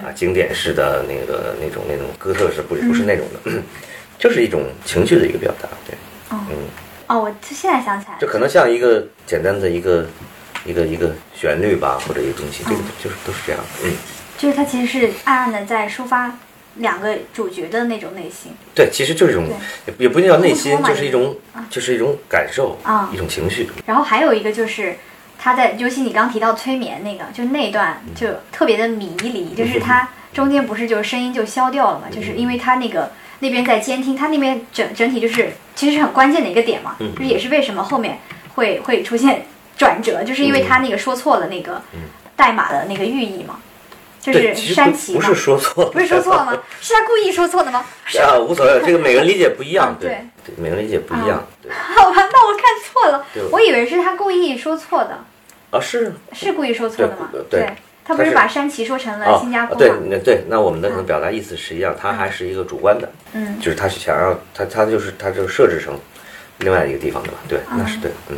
[0.03, 3.53] 啊经典式的那个那种那种哥特式，不不是那种的，
[4.19, 5.69] 就是一种情绪的一个表达。
[5.87, 5.97] 对，
[6.31, 6.39] 嗯，
[7.09, 10.07] 哦，我现在想起来了，这可能像一个简单的一个
[10.65, 13.61] 一个一个旋律吧，或者一个东西，这个就是都是这样。
[13.85, 13.93] 嗯，
[14.37, 16.37] 就是它其实是暗暗的在抒发
[16.77, 18.53] 两个主角的那种内心。
[18.75, 19.45] 对，其实就是一种
[19.87, 21.37] 也也不一定叫内心就是一种
[21.71, 23.69] 就是一种感受啊一种情绪。
[23.87, 24.97] 然后还有一个就是
[25.39, 38.19] 他在，尤其你刚提到催眠那个，就那段就特别的迷离，就是他中间不是就声音就消掉了嘛，就是因为他那个那边在监听，他那边整整体就是其实是很关键的一个点嘛，嗯就是也是为什么后面
[38.55, 39.47] 会会出现
[39.79, 41.81] 转折，就是因为他那个说错了那个
[42.35, 43.59] 代码的那个寓意嘛，
[44.33, 46.63] 就，是山崎不不是，说错了，不是说错了吗？
[46.81, 47.85] 是他故意说错的吗？
[48.05, 50.09] 是啊，无所谓，这个每个人理解不一样 啊，对
[50.45, 55.19] 对对，每个人理解不一样，对 好吧，那我看错了，我以为是他故意说错的。
[55.71, 57.29] 啊是是故意说错的吗？
[57.33, 57.69] 对对
[58.05, 59.91] 他不是把山崎说成了啊新加坡对？
[60.09, 65.99] 那对，那我们的可能表达意思是一样，他还是一个主观的，嗯，就是他是想要他他就是他就设置成
[66.59, 68.37] 另外一个地方的嘛，对，那是对，嗯。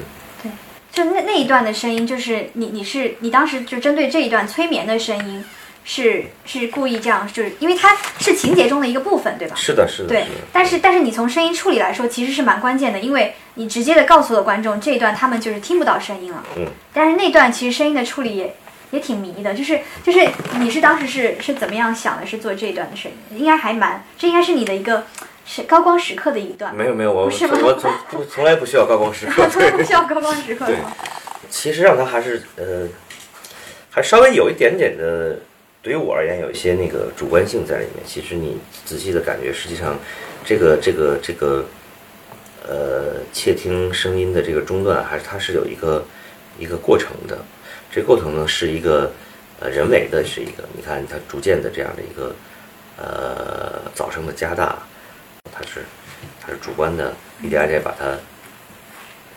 [0.91, 5.45] 就那那一段的声音，就是你你是你当时就针对这一段催眠的声音，
[5.91, 9.57] 是是故意这样，就是因为它是情节中的一个部分，对吧？
[9.57, 16.45] 是的，是的，对是，但是但是你从声音处理来说，其实是蛮关键的，因为你直接的告诉了观众这一段他们就是听不到声音了。
[16.57, 16.67] 嗯。
[16.93, 18.55] 但是那段其实声音的处理也
[18.91, 22.27] 也挺迷的，就是就是你是当时是是怎么样想的？
[22.27, 25.07] 是做这一段的声音，应该还蛮这应该是你的一个
[25.47, 26.77] 是高光时刻的一段。
[26.77, 30.93] 没有没有，我不是我从不从来不需要高光时刻， 从来不需要高光时刻对吗？
[31.49, 32.87] 其实让他还是呃，
[33.89, 35.39] 还稍微有一点点的，
[35.89, 38.05] 对于我而言有一些那个主观性在里面。
[38.05, 39.99] 其实你仔细的感觉，实际上
[40.45, 41.65] 这个这个这个
[42.69, 46.05] 呃窃听声音的这个中断，还是它是有一个
[46.59, 47.39] 一个过程的。
[47.91, 49.11] 这个过程呢是一个
[49.61, 52.37] 呃人为的，是一个你看它逐渐的这样的一个
[52.99, 54.79] 呃噪声的加大，
[55.51, 55.81] 它是
[56.39, 58.15] 它是主观的一点一点把它。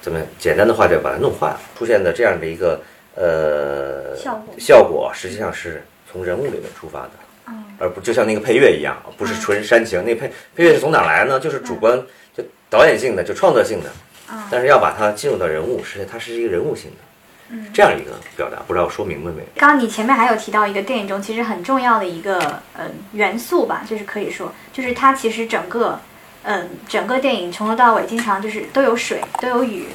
[0.01, 2.81] 怎么简单的话就把它弄坏了，出现的这样的一个
[3.15, 7.11] 呃效果效果实际上是从人物里面出发的，
[7.47, 10.03] 嗯而不就像那个配乐一样，不是纯煽情。
[10.03, 11.39] 那配配乐是从哪来呢？
[11.39, 11.99] 就是主观，
[12.35, 13.89] 就导演性的，就创作性的。
[14.31, 19.47] 嗯但是要把它进入到人物，实际上它是一个人物性的，这样一个表达，不知道我说明白没有？
[19.55, 22.39] 刚刚你前面还有提到一个电影中其实很重要的一个
[22.73, 25.99] 呃元素吧，就是可以说，就是它其实整个
[26.43, 29.85] 嗯、整个电影从头到尾经常就是都有水，都有雨，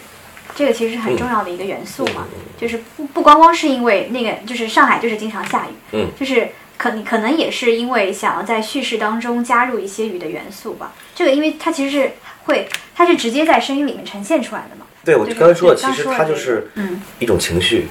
[0.56, 6.48] 这个其实是很重要的一个元素嘛，嗯就是不不光光是因为那个，就是上海就是经常下雨，嗯，就是
[6.78, 10.94] 可可能也是因为想要在叙事当中加入一些雨的元素吧。
[11.14, 12.12] 这个因为它其实是
[12.46, 14.86] 会，它是直接在声音里面呈现出来的嘛。
[15.04, 17.86] 对我对刚才说了，其实它就是嗯一种情绪，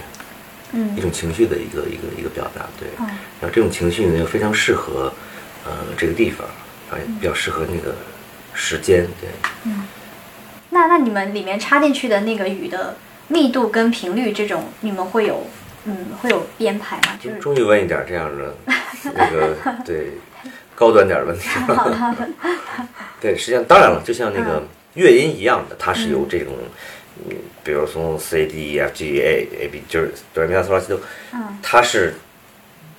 [0.71, 2.89] 嗯一种情绪的一个一个一个表达，对。
[2.99, 3.05] 嗯
[3.41, 5.13] 然后这种情绪呢，又非常适合
[5.65, 6.47] 呃这个地方，
[6.89, 7.95] 啊，也比较适合那个
[8.53, 9.29] 时间，对。
[10.75, 12.97] 那那你们里面插进去的那个雨的
[13.29, 15.47] 密度跟频率这种，你们会有
[15.85, 17.17] 嗯会有编排吗？
[17.17, 18.53] 就是终于问一点这样的
[19.13, 19.55] 那个
[19.87, 20.11] 对
[20.75, 22.27] 高端点的问题了。
[23.21, 24.61] 对，实际上当然了，就像那个
[24.95, 26.53] 乐音一样的，它是由这种，
[27.29, 30.99] 嗯，比如从 C D E F G A A B，就是哆来咪发嗦拉西哆，
[31.33, 32.15] 嗯它是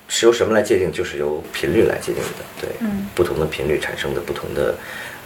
[0.07, 0.91] 是由什么来界定？
[0.91, 2.43] 就是由频率来界定的。
[2.59, 4.75] 对，嗯不同的频率产生的不同的，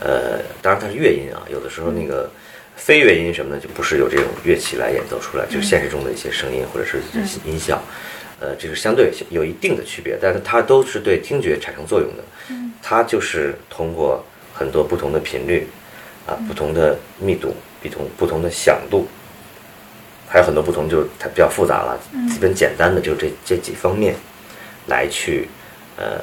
[0.02, 2.30] 呃，当然它是乐音啊，有的时候那个。
[2.84, 6.98] 非乐音什么的，就不是由这种乐器来演奏出来，就是现实中的一些声音或者是
[7.46, 7.80] 音效，
[8.40, 12.24] 呃，这是相对有一定的区别，但是它都是对听觉产生作用的。
[12.82, 15.68] 它就是通过很多不同的频率，
[16.26, 19.08] 啊，不同的密度，不同不同的响度，
[20.28, 22.00] 还有很多不同，就是它比较复杂了。
[22.34, 24.16] 基本简单的就这这几方面，
[24.88, 25.48] 来去
[25.98, 26.20] 呃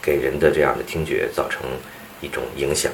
[0.00, 1.60] 给人的这样的听觉造成
[2.22, 2.90] 一种影响。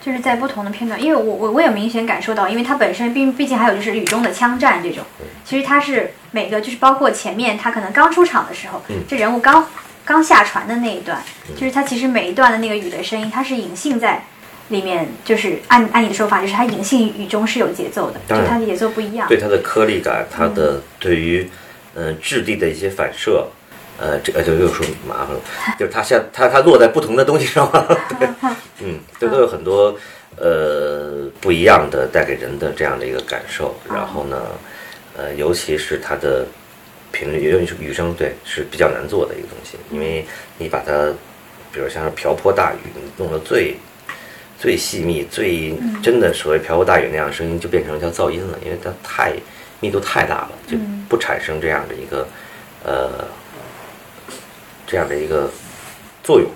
[0.00, 5.04] 就是在不同的片段，因为我我我有明显感受到，因为它本身毕毕竟还有就是雨中的枪战这种，
[5.44, 9.66] 其实它是每个就是包括前面他可能刚出场的时候，嗯这人物刚
[10.04, 11.22] 刚下船的那一段，
[11.54, 14.24] 就是它其实每一段的那个雨的声音，它是隐性在
[14.68, 19.28] 里面，就是按按你的说法，就是它隐性雨中是有节奏的，就它的节奏不一样。
[19.28, 21.48] 对它的颗粒感，它的对于
[21.94, 23.48] 呃质地的一些反射，
[24.00, 25.40] 呃，这个就又说麻烦了，
[25.78, 28.28] 就是它像它它落在不同的东西上了， 对，
[28.82, 29.94] 嗯，这都有很多
[30.36, 33.74] 呃不一样的带给人的这样的一个感受。
[33.86, 34.40] 然后呢，
[35.14, 36.46] 呃，尤其是它的
[37.12, 40.24] 频率，尤其是雨声，对，是比较难做的一个东西，因为
[40.56, 41.12] 你把它，
[41.70, 43.76] 比如像是瓢泼大雨，你弄得最
[44.58, 49.34] 最细密、最真的所谓瓢泼大雨那样的声音，就变成一条噪音了，因为它太
[49.80, 52.26] 密度太大了，就不产生这样的一个
[52.82, 53.24] 呃
[54.90, 55.48] 这样的一个
[56.24, 56.50] 作用。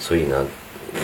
[0.00, 0.44] 所以呢，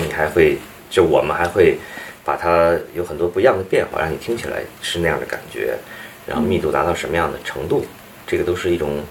[0.05, 0.59] 你还会
[0.91, 1.79] 就我们还会
[2.25, 5.79] 把它有很多不一样的变化，让你听起来是那样的感觉，
[6.27, 7.87] 然后密度达到什么样的程度，
[8.27, 9.05] 这个都是一种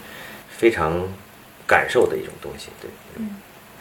[0.50, 1.02] 非常
[1.66, 2.90] 感受的一种东西，对。
[3.18, 3.38] 嗯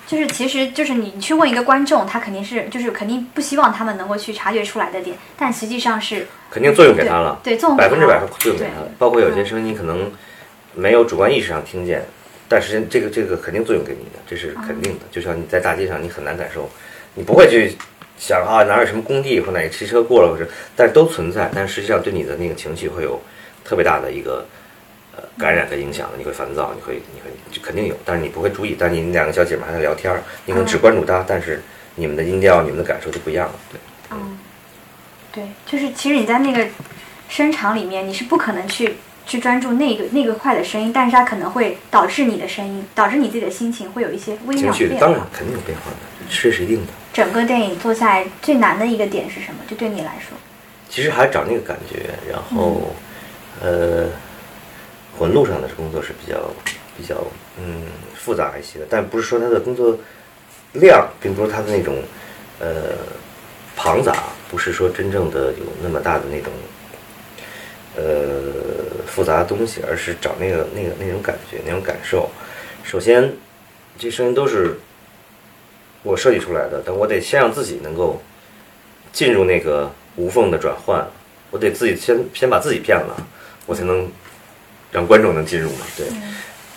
[0.06, 8.88] 就是其实就是你去问一个观众，他肯定是就是肯定不希望他们能够去察觉出来的点，但实际上是肯定作用给他了，对对作用百分之百了作用给他了。
[8.98, 10.10] 包括有些声音可能
[10.72, 12.06] 没有主观意识上听见，
[12.48, 15.00] 但是这个这个肯定作用给你的，这是肯定的。
[15.10, 16.68] 就像你在大街上，你很难感受，
[17.14, 17.76] 你不会去
[18.18, 23.20] 想啊哪有什么工地或哪个汽车过了，或者但是都存在，但实际上对你的那个情绪会有
[23.64, 24.46] 特别大的一个
[25.14, 26.16] 呃感染和影响的。
[26.16, 28.74] 你会烦躁，你会你会就肯定有，但是你不会注意。
[28.78, 31.62] 但是你两个小姐妹还在聊天儿，你可能只关注她，但是
[31.94, 33.54] 你们的音调、你们的感受就不一样了。
[33.70, 33.78] 对。
[34.10, 34.38] 嗯，
[35.30, 36.66] 对，就是其实你在那个
[37.28, 38.94] 声场里面，你是不可能去
[39.28, 45.26] 去专注那个那个块的声音，但是它可能会导致你的声音，导致你自己的心情会有一些微妙的变化当然化。
[45.32, 45.96] 肯定有变化的，
[46.30, 46.92] 这是一定的。
[47.12, 49.60] 整个电影做下来最难的一个点是什么？
[49.68, 50.36] 就对你来说，
[50.88, 52.94] 其实还是找那个感觉，然后，
[53.60, 54.06] 呃，
[55.18, 56.50] 混路上的工作是比较
[56.96, 57.16] 比较
[57.60, 57.82] 嗯
[58.16, 59.98] 复杂一些的，但不是说他的工作
[60.72, 61.96] 量，并不是他的那种
[62.60, 62.96] 呃
[63.76, 64.14] 庞杂，
[64.50, 66.50] 不是说真正的有那么大的那种
[67.98, 72.30] 呃复杂的东西，而是找那个那个那种感觉那种感受。
[72.84, 73.32] 首先，
[73.98, 74.78] 这声音都是
[76.04, 78.22] 我设计出来的，但我得先让自己能够
[79.12, 81.04] 进入那个无缝的转换，
[81.50, 83.16] 我得自己先先把自己骗了，
[83.66, 84.08] 我才能
[84.92, 85.84] 让观众能进入嘛。
[85.96, 86.06] 对，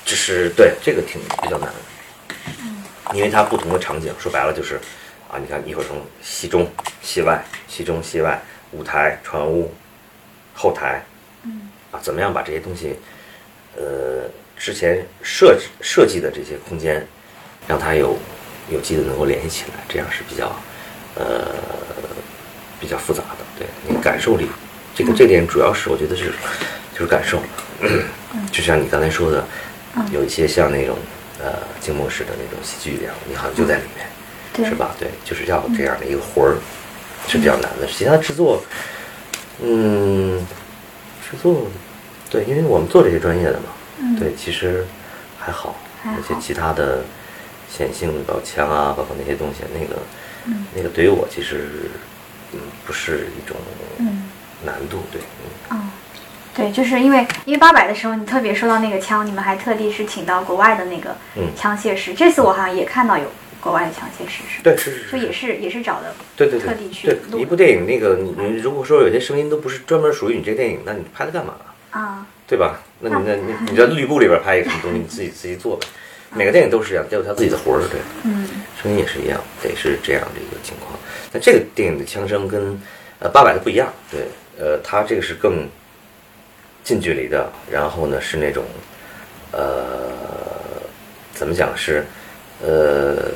[0.03, 1.69] 这是对这个挺比较难，
[3.13, 4.80] 因为它不同的场景，说白了就是
[5.30, 6.67] 啊，你看一会儿从戏中、
[7.01, 8.41] 戏外、戏中、戏外、
[8.72, 9.72] 舞台、船屋、
[10.53, 11.01] 后台，
[11.92, 12.96] 啊，怎么样把这些东西，
[13.76, 14.24] 呃，
[14.58, 17.06] 之前设置设计的这些空间，
[17.68, 18.18] 让它有
[18.70, 20.56] 有机的能够联系起来，这样是比较
[21.16, 21.48] 呃
[22.80, 23.46] 比较复杂的。
[23.60, 24.48] 对，你感受力，
[24.96, 26.32] 这个这点主要是我觉得是
[26.94, 27.42] 就是感受，
[28.52, 29.46] 就像你刚才说的，
[30.12, 30.98] 有一些像那种
[31.39, 34.96] 呃静默式的那种喜剧一样，你好像就在里面，是吧？
[35.00, 36.56] 对，就是要这样的一个活儿
[37.28, 37.88] 是比较难的。
[37.88, 38.64] 其他制作，
[39.62, 40.46] 嗯，
[41.32, 41.67] 制作，
[42.29, 44.86] 对，因为我们做这些专业的嘛，对，其实
[45.39, 47.03] 还好，还好而且其他的
[47.69, 50.01] 显性的包括枪啊，包括那些东西，那个，
[50.75, 51.89] 那个对于我其实，
[52.51, 53.55] 嗯，不是一种
[53.99, 54.23] 嗯。
[54.63, 55.19] 难度，对，
[55.71, 55.89] 嗯，嗯，
[56.55, 61.47] 对，就是因为因为八百的时候，你特别说到那个枪，你们还特地是请到国外的那个嗯。
[61.57, 62.13] 枪械师。
[62.13, 63.25] 这次我好像也看到有
[63.62, 64.64] 国外的枪械师，是吧？
[64.64, 71.53] 对，是是，是就是也是也是找的对对对，特地去对一部电影，那个你你如果说有些声音都不是专门属于你这个电影，那你拍它干嘛？
[71.91, 72.82] 啊，对吧？
[72.99, 75.88] 那你那你你在绿布里边拍一个什么东西，你自己自己做呗。
[76.34, 78.47] 每个电影都是这样，都有他自己的活儿，对，嗯
[78.82, 80.97] 声音也是一样，得是这样的一个情况。
[81.32, 82.80] 但这个电影的枪声跟
[83.20, 84.22] 呃八百的不一样，对，
[84.57, 85.68] 呃，它这个是更
[86.84, 88.64] 近距离的，然后呢是那种
[89.51, 90.09] 呃
[91.34, 92.05] 怎么讲是
[92.62, 93.32] 呃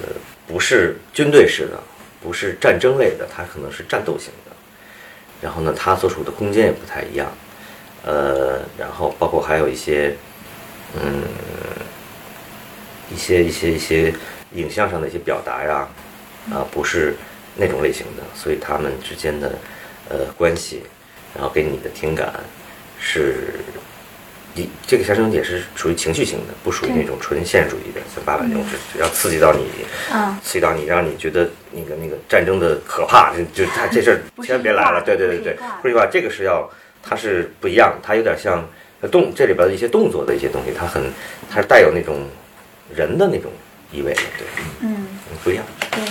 [0.47, 1.79] 不是军队式的，
[2.21, 4.51] 不是战争类的，它可能是战斗型的。
[5.41, 7.31] 然后呢，它所处的空间也不太一样，
[8.03, 10.15] 呃，然后包括还有一些
[11.01, 11.23] 嗯
[13.13, 14.13] 一些一些一些
[14.53, 15.87] 影像上的一些表达呀，
[16.51, 17.15] 啊、不是
[17.55, 19.51] 那种类型的，所以他们之间的
[20.09, 20.83] 呃关系，
[21.35, 22.33] 然后给你的听感
[22.99, 23.53] 是，
[24.55, 29.67] 一这个相声也是属于情绪型的，不属于那种纯现实主义的，像八百那种是只要刺激到你，
[30.13, 30.37] 嗯。
[30.43, 36.69] 刺激到你，让你觉得那个那个战争的可怕，就就他这事儿千万别来了，对对对对不是一挂，不是一挂，这个是要
[37.03, 38.63] 它是不一样，它有点像
[39.11, 41.03] 动这里边的一些动作的一些东西，它很
[41.51, 42.25] 它是带有那种
[42.95, 43.51] 人的那种
[43.91, 44.47] 意味的，对，
[44.79, 46.01] 嗯，嗯不一样，对，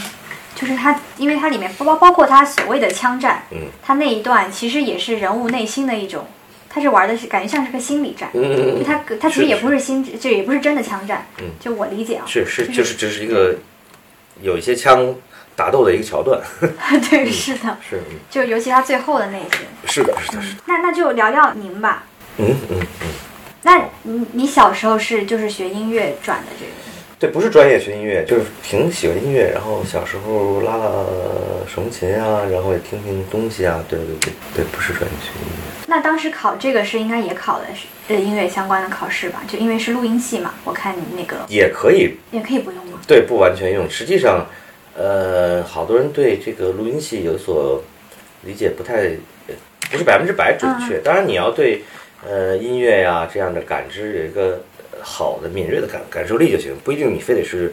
[0.54, 3.58] 就是它，因为它里面包包包括它所谓的枪战，嗯。
[3.82, 6.26] 它那一段其实也是人物内心的一种，
[6.74, 11.44] 它是玩的是感觉像是个心理战，嗯就他他其实也不是心，就也不是真的枪战，嗯。
[11.60, 13.54] 就我理解啊，是是就是只是一个
[14.42, 15.14] 有一些枪
[15.54, 16.42] 打斗的一个桥段，
[17.08, 18.18] 对，是的，是嗯。
[18.28, 19.48] 就尤其他最后的那些，
[19.86, 22.02] 是的是的是的，那那就聊聊您吧。
[22.38, 23.08] 嗯嗯嗯。
[23.62, 26.72] 那你你小时候是就是学音乐转的这个，
[27.24, 30.84] 对，不是专业学音乐，就是挺喜欢音乐，然后小时候拉拉
[31.66, 35.86] 手风琴啊，然后也听听东西啊，对对对对，不是专业学音乐。
[35.86, 39.42] 那当时考这个是应该也考的是呃音乐相关的考试吧？
[39.48, 43.00] 就因为是录音系嘛，我看你那个也可以，也可以不用吗？
[43.06, 43.88] 对，不完全用。
[43.88, 44.46] 实际上，
[44.94, 47.82] 呃，好多人对这个录音系有所
[48.42, 48.96] 理解不太，
[49.48, 49.54] 呃
[49.90, 50.98] 不是百分之百准确。
[50.98, 51.84] 当然，你要对
[52.22, 54.73] 呃音乐呀、这样的感知有一个呃
[55.04, 57.72] 好的敏锐的感感受力就行，不一定你非得是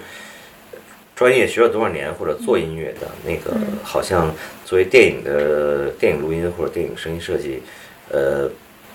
[1.15, 4.31] 专业学了多少年或者做音乐的那个，好像
[4.65, 7.63] 作为电影的电影录音或者电影声音设计，
[8.09, 8.51] 呃。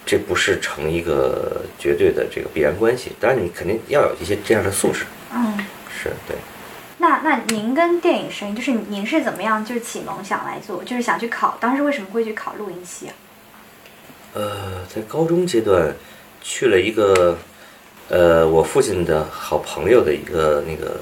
[0.08, 5.58] 这不是成一个绝对的这个必然关系，当然你肯定要有一些这样的素质，嗯，
[5.92, 6.36] 是对。
[6.98, 13.14] 那那您跟电影声音，就是您是怎么样就是启蒙想来做，就是想去考，当时为什么会去考录音系啊？
[14.34, 15.92] 呃，在高中阶段
[16.40, 17.36] 去了一个
[18.08, 21.00] 呃我父亲的好朋友的一个那个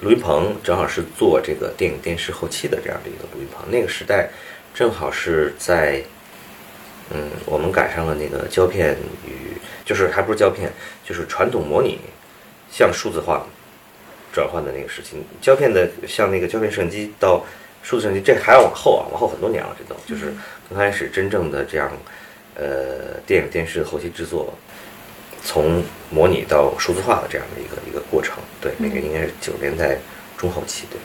[0.00, 3.70] 录音棚，正好是做这个电影电视后期的这样的一个录音棚。
[3.70, 4.30] 那个时代
[4.72, 6.02] 正好是在
[7.10, 8.96] 嗯，我们赶上了那个胶片
[9.26, 10.70] 与就是还不是胶片，
[11.04, 11.98] 就是传统模拟
[12.70, 13.46] 向数字化
[14.32, 15.16] 转换的那个时期。
[15.40, 17.44] 胶片的像那个胶片摄影机到
[17.82, 20.32] 数字摄影机，这还要往后啊，往后很多年了，这都就是
[20.68, 21.90] 刚开始真正的这样
[22.54, 24.52] 呃电影电视后期制作，
[25.44, 28.36] 从模拟到数字化的这样的一个一个过程。
[28.60, 29.98] 对，那个应该是九十年代
[30.36, 30.98] 中后期，对，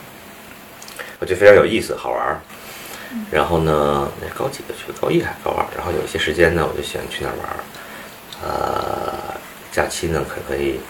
[1.18, 2.40] 我觉得非常有意思，好玩儿。
[3.30, 4.92] 然后呢，那高几的去？
[5.00, 5.64] 高一还是高二？
[5.76, 7.56] 然后有一些时间呢，我就喜欢去那儿玩儿。
[8.42, 9.34] 呃，
[9.70, 10.80] 假期呢，可可以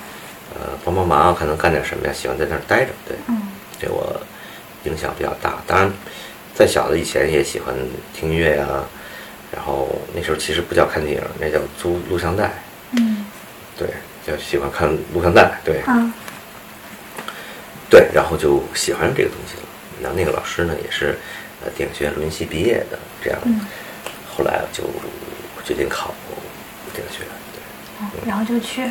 [0.55, 2.13] 呃帮帮忙，看能干点什么呀？
[2.13, 3.43] 喜欢在那儿待着，对，嗯
[3.79, 4.19] 对我
[4.85, 5.63] 影响比较大。
[5.67, 5.93] 当然，
[6.55, 7.75] 再小的以前也喜欢
[8.15, 8.67] 听音乐呀、
[9.53, 12.64] 然后那时候其实不叫看电影，那叫租录像带，嗯
[13.79, 13.89] 对，
[14.27, 16.13] 就喜欢看录像带，对，嗯
[17.91, 19.63] 对，然后就喜欢上这个东西了。
[20.03, 21.17] 然后那个老师呢，也是
[21.65, 23.39] 呃电影学院录音系毕业的，这样。
[23.45, 23.61] 嗯
[24.37, 24.83] 后来就
[25.65, 26.13] 决定考
[26.93, 27.29] 电影学院。
[28.01, 28.83] 嗯，然后就去。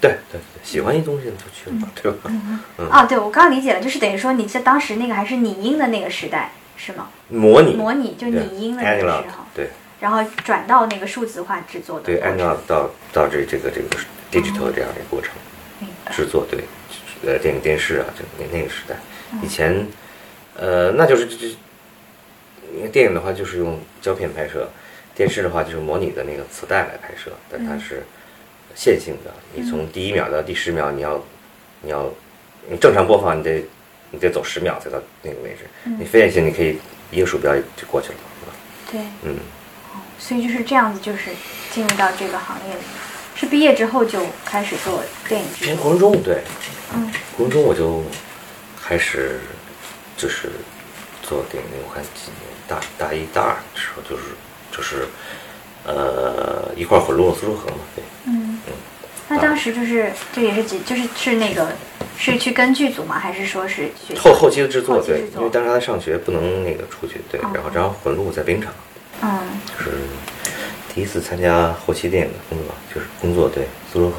[0.00, 2.30] 对对对对，喜欢一东西就去了吧，对吧？
[2.78, 7.08] 嗯啊，对，我刚刚理解了，就是等于说你在当时那个还是拟音的那个时代，是吗？
[7.28, 9.06] 模拟模拟就拟音的那个时
[9.36, 9.68] 候，对
[10.00, 12.38] 然后转到那个数字化制作的对过程。
[12.38, 13.88] ，analog 到到这这个这个
[14.40, 15.30] digital 这样的一个过程。
[16.10, 16.64] 制作，对，
[17.26, 18.94] 呃，电影、电视啊，这那那个时代，
[19.32, 19.86] 嗯以前，
[20.54, 21.46] 呃，那就是这这，
[22.74, 24.70] 因为电影的话就是用胶片拍摄，
[25.14, 28.04] 电视的话就是模拟的那个磁带来拍摄，但它是
[28.74, 31.22] 线性的，你从第一秒到第十秒，你要
[31.82, 32.08] 你要
[32.70, 33.64] 你正常播放，你得
[34.12, 35.66] 你得走十秒才到那个位置，
[35.98, 36.78] 你非线性，你可以
[37.10, 38.54] 一个鼠标就过去了，对吧？
[39.22, 39.36] 对，嗯，
[40.18, 41.30] 所以就是这样子，就是
[41.72, 42.80] 进入到这个行业里。
[43.36, 45.84] 是毕业之后就开始做电影制因为作。
[45.84, 46.42] 国中对，
[46.94, 48.02] 嗯国中我就
[48.82, 49.38] 开始
[50.16, 50.48] 就是
[51.22, 54.22] 做电影，我看几年大大一大二的时候就是
[54.72, 55.06] 就是
[55.84, 58.02] 呃一块儿混录了苏州河嘛，对。
[58.26, 58.58] 嗯，
[59.28, 61.72] 那当时就是这也是几就是是那个
[62.16, 63.18] 是去跟剧组吗？
[63.18, 68.72] 还是说是学后后期的制作，对因为当时他在上学，不能那个出去，对哦，然后然后混录在冰场，
[69.20, 69.90] 嗯就是
[70.96, 74.16] 第一次参加后期电影的工作，就是工作，对，苏州河，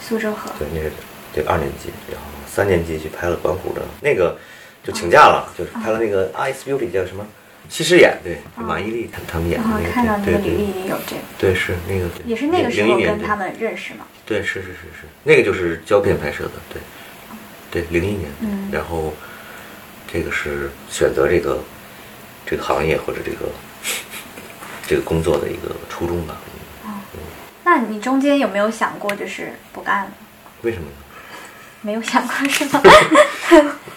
[0.00, 0.50] 苏州河。
[0.58, 0.90] 对，那是
[1.32, 4.36] 对二年级，然后三年级去拍了管虎的那个，
[4.82, 7.24] 就请假了，就是拍了那个《Ice Beauty》叫什么？
[7.68, 12.26] 西施演，对，就马伊琍他他们演的那个，看到那对对个履历里有这个，对，是那个，对。
[12.26, 14.04] 也是那个时候跟他们认识嘛。
[14.26, 16.82] 对，是是是是，那个就是胶片拍摄的，对，
[17.70, 18.68] 对，零一年，嗯。
[18.72, 19.14] 然后
[20.12, 21.62] 这个是选择这个
[22.44, 23.46] 这个行业或者这个
[24.88, 26.34] 这个工作的一个初衷吧。
[27.62, 30.10] 那你中间有没有想过就是不干了？
[30.62, 30.92] 为什么呢？
[31.82, 32.82] 没有想过是吗？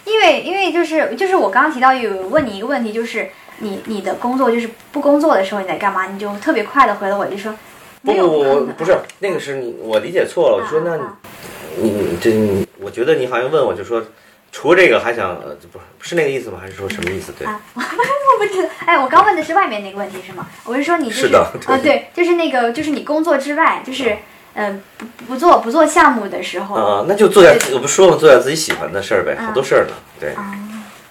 [0.03, 3.29] 因为因为就是就是我刚刚提到有问你一个问题，就是
[3.59, 6.07] 你你的工作就是不工作的时候你在干嘛？
[6.07, 7.55] 你就特别快的回了我一句说
[8.03, 10.57] 不不不，不是那个是你我理解错了。
[10.61, 11.17] 我说那啊
[11.77, 14.03] 你你这你，我觉得你好像问我就说，
[14.51, 16.57] 除了这个还想呃不是是那个意思吗？
[16.61, 17.31] 还是说什么意思？
[17.37, 17.81] 对，啊， 我
[18.37, 18.69] 不知道。
[18.85, 20.47] 哎，我刚问的是外面那个问题是吗？
[20.65, 24.17] 我是说你就是的啊，对，就是那个就是你工作之外，就是
[24.53, 29.93] 嗯、呃不不做不做项目的时候，啊，那就做点我不说了，做点自己喜欢的事儿呗，啊好多事儿呢。
[30.19, 30.33] 对，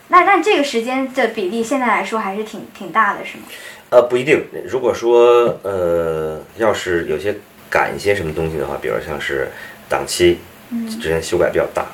[0.08, 3.44] 那那这个时间的比例现在来说还是挺挺大的，是吗？
[3.90, 4.44] 呃，不一定。
[4.68, 7.34] 如果说呃，要是有些
[7.70, 9.48] 赶一些什么东西的话，比如像是
[9.88, 10.38] 档期
[11.00, 11.86] 之间修改比较大，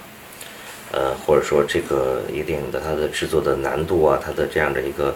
[0.97, 5.15] 呃，或者说这个一个电影的它的制作的难度啊，它的这样的一个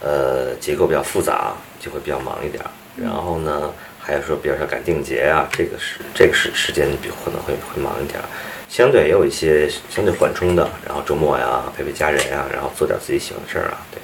[0.00, 2.70] 呃结构比较复杂，就会比较忙一点儿。
[2.96, 8.24] 然后呢，还有说比如说赶定节啊，这个是这个时时间比可能会会忙一点儿。
[8.66, 14.00] 相对也有一些相对缓冲的，然后周末呀陪陪家人呀，然后做点自己喜欢的事儿啊，对。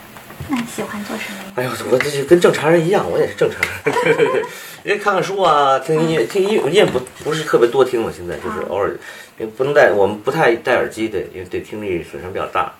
[0.48, 1.52] 那你喜欢做什么？
[1.56, 3.94] 哎呦，我这就跟正常人一样，我也是正常人。
[4.04, 4.42] 对对对，
[4.84, 8.94] 因为看看书啊，听音乐，听音乐音乐不不是特别多听了，现在就是偶尔，
[9.38, 12.72] 因为不能戴，我们不太戴耳机，对，因为对听力损伤比较大，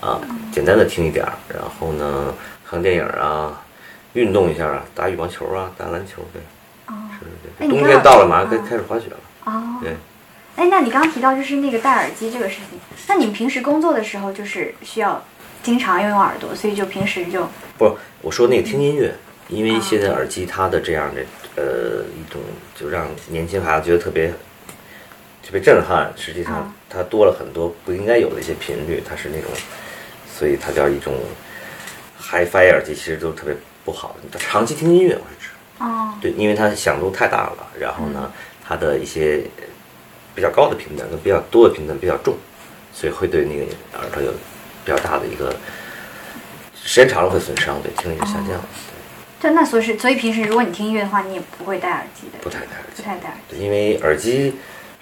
[0.00, 2.34] 啊，简单的听一点儿，然后呢，
[2.68, 3.62] 看电影啊，
[4.14, 6.40] 运动一下啊，打羽毛球啊，打篮球，对，
[6.86, 7.68] 哦是是对。
[7.68, 9.92] 冬天到了，马上该嗯开始滑雪了，哦，对。
[10.56, 15.22] 哎，那你刚刚提到就是那个戴耳机这个事情，那你们平时工作的时候就是需要
[15.62, 17.46] 经常用用耳朵，所以就平时就
[17.76, 19.14] 不，我说那个听音乐，
[19.48, 21.20] 因为现在耳机它的这样的
[21.54, 22.40] 呃一种，
[22.74, 24.32] 就让年轻孩子觉得特别
[25.48, 26.12] 特别震撼。
[26.14, 29.50] 实际上啊，它多了很多不应该有的一些频率，它是那种，
[30.30, 31.14] 所以它叫一种
[32.20, 34.38] HiFi 耳机，其实都特别不好的。
[34.38, 38.30] 长期听音乐，我是指哦对，因为它响度太大了，然后呢，
[38.62, 39.40] 它的一些
[40.34, 42.34] 比较高的频段跟比较多的频段比较重，
[42.92, 43.64] 所以会对那个
[43.98, 44.30] 耳朵有
[44.84, 45.56] 比较大的一个
[46.74, 48.60] 时间长了会损伤，对听力就下降，
[49.40, 53.64] 对那所是所以平时如果你听音乐的话，你也不会戴耳机的，不太戴耳机，不太戴耳机。
[53.64, 54.54] 因为耳机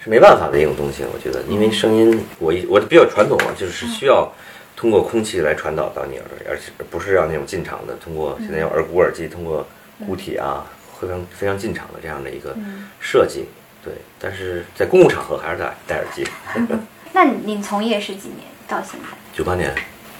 [0.07, 4.31] 是没办法的一种东西，我觉得，因为声音我一我比较传统啊，就是需要
[4.75, 9.67] 通过空气来传导到你耳朵里，而且不是让那种进场的，通过现在有耳骨耳机，通过
[10.05, 10.65] 固体啊，
[10.99, 12.55] 非常非常进场的这样的一个
[13.01, 13.45] 设计，
[13.83, 16.25] 对，但是在公共场合还是戴戴耳机。
[17.13, 19.17] 那你你从业是几年到现在？
[19.33, 19.73] 九八年，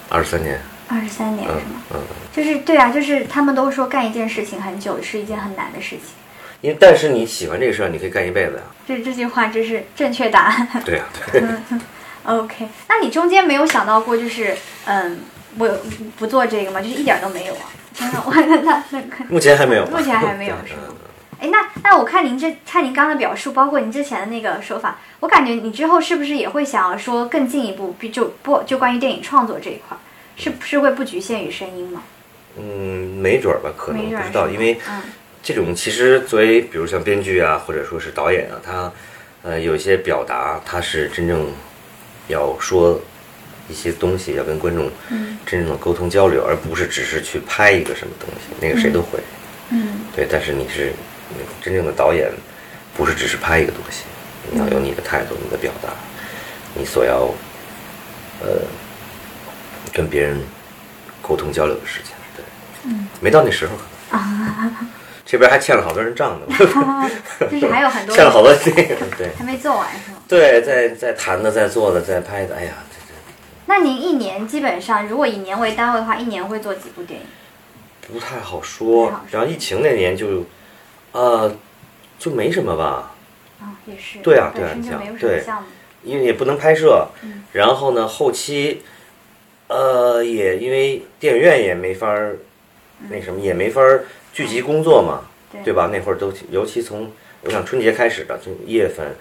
[0.10, 1.82] 二十三年，二十三年嗯是吗？
[1.94, 2.02] 嗯，
[2.34, 6.16] 就是对啊，就是他们都说干一件事情很久是一件很难的事情。
[6.62, 8.62] 因为但是你喜欢这个事儿，你可以干一辈子呀。
[8.88, 10.68] 这这句话就是正确答案。
[10.86, 11.42] 对呀、对。
[12.26, 14.56] OK，那你中间没有想到过，就是
[14.86, 15.20] 嗯，
[15.58, 15.70] 我
[16.18, 16.82] 不做这个吗？
[16.82, 17.72] 就是一点都没有啊！
[17.94, 20.96] 真的，我那那那目前还没有，目前还没有 是吗嗯
[21.40, 30.00] 哎，那那我看您这看您刚刚的表述，包括您之前的那个说法，我感觉你之后是不是也会想要说更进一步，比就不就关于电影创作这一块儿，
[30.36, 32.02] 是不是会不局限于声音吗？
[32.58, 35.02] 嗯，没准儿吧，可能不知道，因为嗯
[35.44, 38.92] 这种其实作为比如像编剧啊，或者说是导演啊，他
[39.44, 41.50] 呃有一些表达，他是真正
[42.28, 43.00] 要说
[43.70, 49.20] 一些东西，要跟观众嗯真正的沟通交流，而不是只是去拍一个什么东西，那个谁都会。
[49.70, 50.92] 嗯对，但是你是
[51.30, 52.32] 那个真正的导演，
[52.96, 54.04] 不是只是拍一个东西，
[54.50, 55.90] 你要有你的态度、你的表达，
[56.74, 57.30] 你所要
[58.42, 58.62] 呃
[59.94, 60.42] 跟别人
[61.22, 62.14] 沟通交流的事情。
[62.36, 62.46] 对，
[62.86, 63.74] 嗯没到那时候，
[64.18, 64.72] 啊，
[65.30, 66.48] 这边还欠了好多人账呢，
[67.52, 68.96] 就是还有很多欠了好多电影。
[69.18, 70.20] 对还没做完是吗？
[70.26, 73.14] 对，在在谈的，在做的，在拍的，哎呀，这这
[73.66, 77.26] 那您一年基本上，如果以年为单位的话，一年会做几部电影？
[78.14, 79.26] 不太好说好。
[79.30, 80.46] 说然后疫情那年就，
[81.12, 81.54] 呃，
[82.18, 83.12] 就没什么吧。
[83.60, 84.20] 啊，也是。
[84.24, 85.44] 对啊对啊你想本身就没有什么对。
[86.04, 88.82] 因为也不能拍摄，嗯然后呢，后期，
[89.68, 92.38] 呃，也因为电影院也没法儿，
[93.10, 94.06] 那什么也没法儿
[94.38, 95.22] 聚集工作嘛，
[95.52, 95.90] 对对吧？
[95.92, 97.12] 那会儿都尤其从
[97.42, 99.16] 我想春节开始的，就一月份，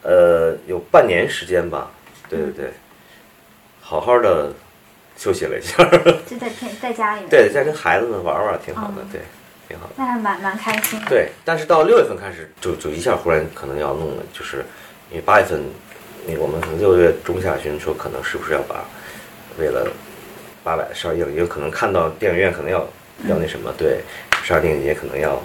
[0.00, 1.90] 呃，有半年时间吧，
[2.26, 2.72] 对对对，
[3.82, 4.50] 好好的
[5.14, 5.76] 休息了一下，
[6.26, 7.28] 就在天在家里面。
[7.28, 9.20] 对，在跟孩子们玩玩，挺好的，嗯对，
[9.68, 9.92] 挺好的。
[9.98, 11.06] 那还蛮蛮开心的。
[11.06, 14.64] 对，但是到六月份开始，就就一下忽然可能要弄了，就是
[15.10, 15.60] 因为八月份，
[16.26, 18.82] 那个我们可能六月中下旬说可能是不是要把
[19.58, 19.86] 为了
[20.64, 22.80] 八百上映，也有可能看到电影院可能要
[23.28, 24.00] 要那什么，对，
[24.42, 25.40] 十二电影节可能要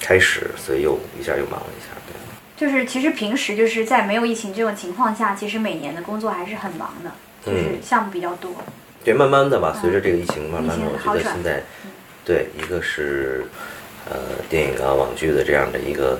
[0.00, 2.14] 开始，所以又一下又忙了一下，对。
[2.56, 7.12] 就是其实平时就是在没有疫情这种情况下，其实每年的工作还是很忙的，
[7.44, 8.50] 就是嗯项目比较多。
[9.04, 11.62] 对，慢慢的吧，随着这个疫情，慢慢的，我觉得现在，
[12.24, 13.46] 对，一个是
[14.10, 14.16] 呃
[14.48, 16.18] 电影啊、网剧的这样的一个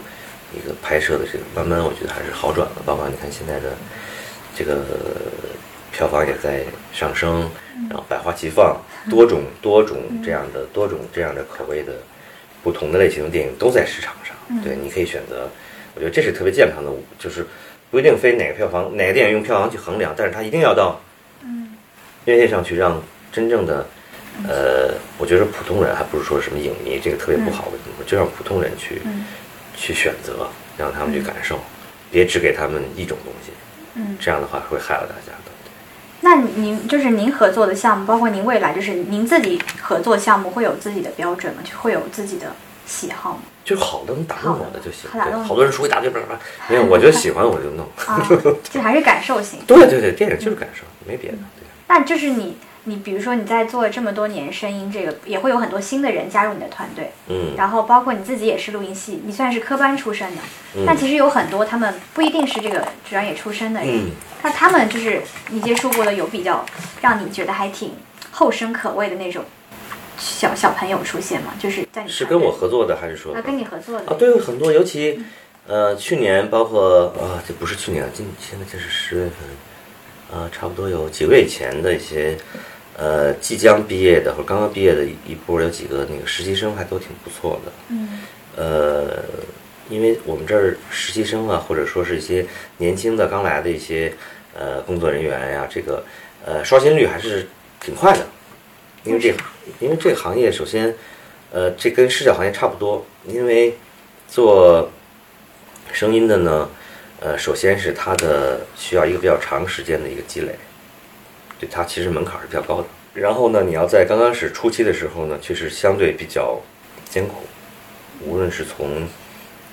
[0.55, 2.83] 一个拍摄的这个，慢慢我觉得还是好转了。
[2.87, 3.73] 包括你看现在的
[4.55, 4.85] 这个
[5.91, 7.51] 票房也在上升，
[7.91, 8.77] 然后百花齐放，
[9.11, 11.95] 多种 多种这样的多种这样的口味的
[12.69, 14.37] 不同的类型的电影都在市场上。
[14.63, 15.49] 对，你可以选择，
[15.95, 17.47] 我觉得这是特别健康的，就是
[17.91, 21.01] 不一定非哪个票房哪个电影用票房去衡量，但是它一定要到
[21.43, 21.73] 嗯。
[22.27, 23.03] 院线上去让
[23.33, 23.87] 真正的，
[24.47, 29.25] 呃，我觉得普通人还不是说什么影迷，这个特别不好的地方，就让普通人去、嗯。
[29.75, 30.47] 去选择，
[30.77, 31.59] 让他们去感受，
[32.11, 33.53] 别只给他们一种东西，
[33.95, 35.33] 嗯，这样的话会害了大家。
[35.33, 35.38] 的。
[36.21, 41.63] 那您就是您合作的项目，包括您未来就是您自己合作项目，会有自己的标准吗？
[41.65, 42.53] 就会有自己的
[42.87, 43.39] 喜好吗？
[43.65, 45.11] 就是好的能打动我的就行。
[45.13, 46.11] 对，好好多人说一大堆，
[46.69, 47.87] 没有，我觉得喜欢我就弄。
[48.07, 48.27] 啊，
[48.65, 49.61] 就还是感受型。
[49.69, 51.37] 对对对，电影就是感受，没别的。
[51.37, 51.67] 对。
[51.87, 52.57] 那就是你，
[52.89, 60.43] 你比如说你在做这么多年声音，这个也会有很多新的人加入你的团队，嗯，然后包括你自己也是录音系，你算是科班出身的，
[60.75, 60.85] 嗯。
[60.87, 64.11] 但其实有很多他们不一定是这个专业出身的人，嗯。
[64.43, 66.65] 那他们就是你接触过的有比较
[67.03, 67.93] 让你觉得还挺
[68.31, 69.45] 后生可畏的那种
[70.17, 71.53] 小小朋友出现吗？
[71.59, 75.23] 就是在你是跟我合作的还是说啊，跟你合作的啊，对，很多，尤其
[75.67, 82.39] 呃，去年包括啊，这不是去年，今现在这是十月份，啊，差不多有几个月前的一些
[82.99, 87.73] 呃即将毕业的或者刚刚毕业的一一波，有几个那个实习生还都挺不错的。
[87.89, 88.21] 嗯
[88.57, 89.23] 呃，
[89.89, 92.45] 因为我们这儿实习生啊，或者说是一些
[92.79, 94.13] 年轻的刚来的一些
[94.53, 96.05] 呃工作人员呀、这个
[96.45, 97.47] 呃刷新率还是
[97.81, 98.27] 挺快的。
[99.05, 99.33] 因为这，
[99.79, 100.93] 因为这个行业首先，
[101.53, 103.77] 呃，这跟视角行业差不多，因为
[104.27, 104.91] 做
[105.93, 106.69] 声音的呢，
[107.21, 110.57] 呃，首先是它的需要一个比较长时间的一个积累，
[111.59, 112.87] 对它其实门槛是比较高的。
[113.15, 116.61] 然后呢，你要在刚开始初期的时候呢，确实相对比较
[117.09, 117.43] 艰苦，
[118.25, 119.07] 无论是从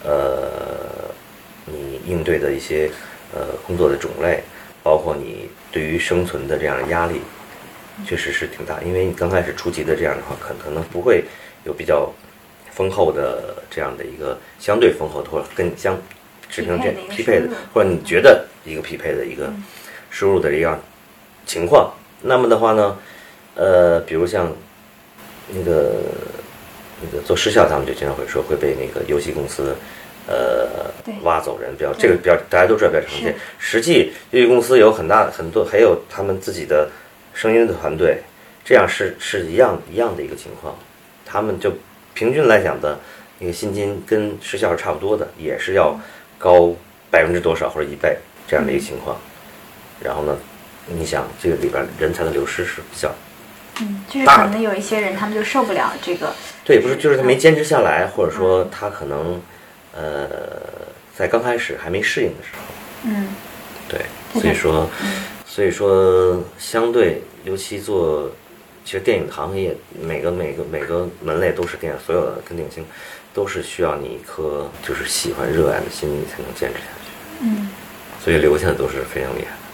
[0.04, 1.12] 呃
[1.66, 2.90] 你应对的一些
[3.34, 4.42] 呃工作的种类，
[4.82, 7.22] 包括你对于生存的这样的压力，
[8.08, 8.82] 确实是挺大。
[8.82, 11.24] 因为你刚开始初级的这样的话，可可能不会
[11.66, 12.12] 有比较
[12.72, 15.96] 丰厚的这样的一个相对丰厚的或者跟你相
[16.50, 19.54] 持平这匹配的一个匹配的，或者你觉得一个匹配的一个
[20.10, 20.80] 收入的一样
[21.46, 21.92] 情况。
[22.22, 22.98] 那么的话呢，
[23.56, 24.52] 呃，比如像
[25.50, 25.94] 那个
[27.02, 29.76] 那个做失效，他们就经常会说会被那个游戏公司
[30.28, 30.92] 呃
[31.24, 33.36] 挖走人，比较这个比较大家都知道比较常见。
[33.60, 36.90] 实际游戏公司有很大很多，还有他们自己的
[37.34, 38.18] 声音的团队，
[38.64, 40.76] 这样是是一样一样的一个情况。
[41.26, 41.72] 他们就
[42.14, 42.98] 平均来讲的
[43.40, 46.00] 那个薪金跟失效是差不多的，也是要
[46.40, 46.74] 高
[47.12, 48.18] 百分之多少或者一倍
[48.48, 49.18] 这样的一个情况。
[50.02, 50.38] 然后呢，
[50.88, 53.12] 你想这个里边人才的流失是比较
[53.82, 56.34] 嗯，就是可能有一些人他们就受不了这个，
[56.64, 59.42] 对，不是，就是他没坚持下来，或者说他可能，
[59.94, 60.30] 呃，
[61.14, 63.28] 在刚开始还没适应的时候，嗯
[63.90, 64.06] 对，
[64.42, 64.90] 所以说，
[65.46, 68.32] 所以说，相对，尤其做，
[68.86, 72.86] 其实电影行业每个每个每个门类都是电影，所有的跟电影星
[73.34, 77.70] 都是需要你一颗就是喜欢热爱的心，你才能坚持下去，嗯。
[78.24, 79.65] 所以留下的都是非常厉害的。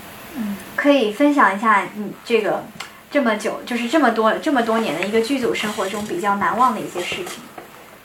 [0.82, 2.64] 可以分享一下你这个
[3.12, 7.44] 这么久，就是这么多这么多年的一个剧组生活中比较难忘的一些事情。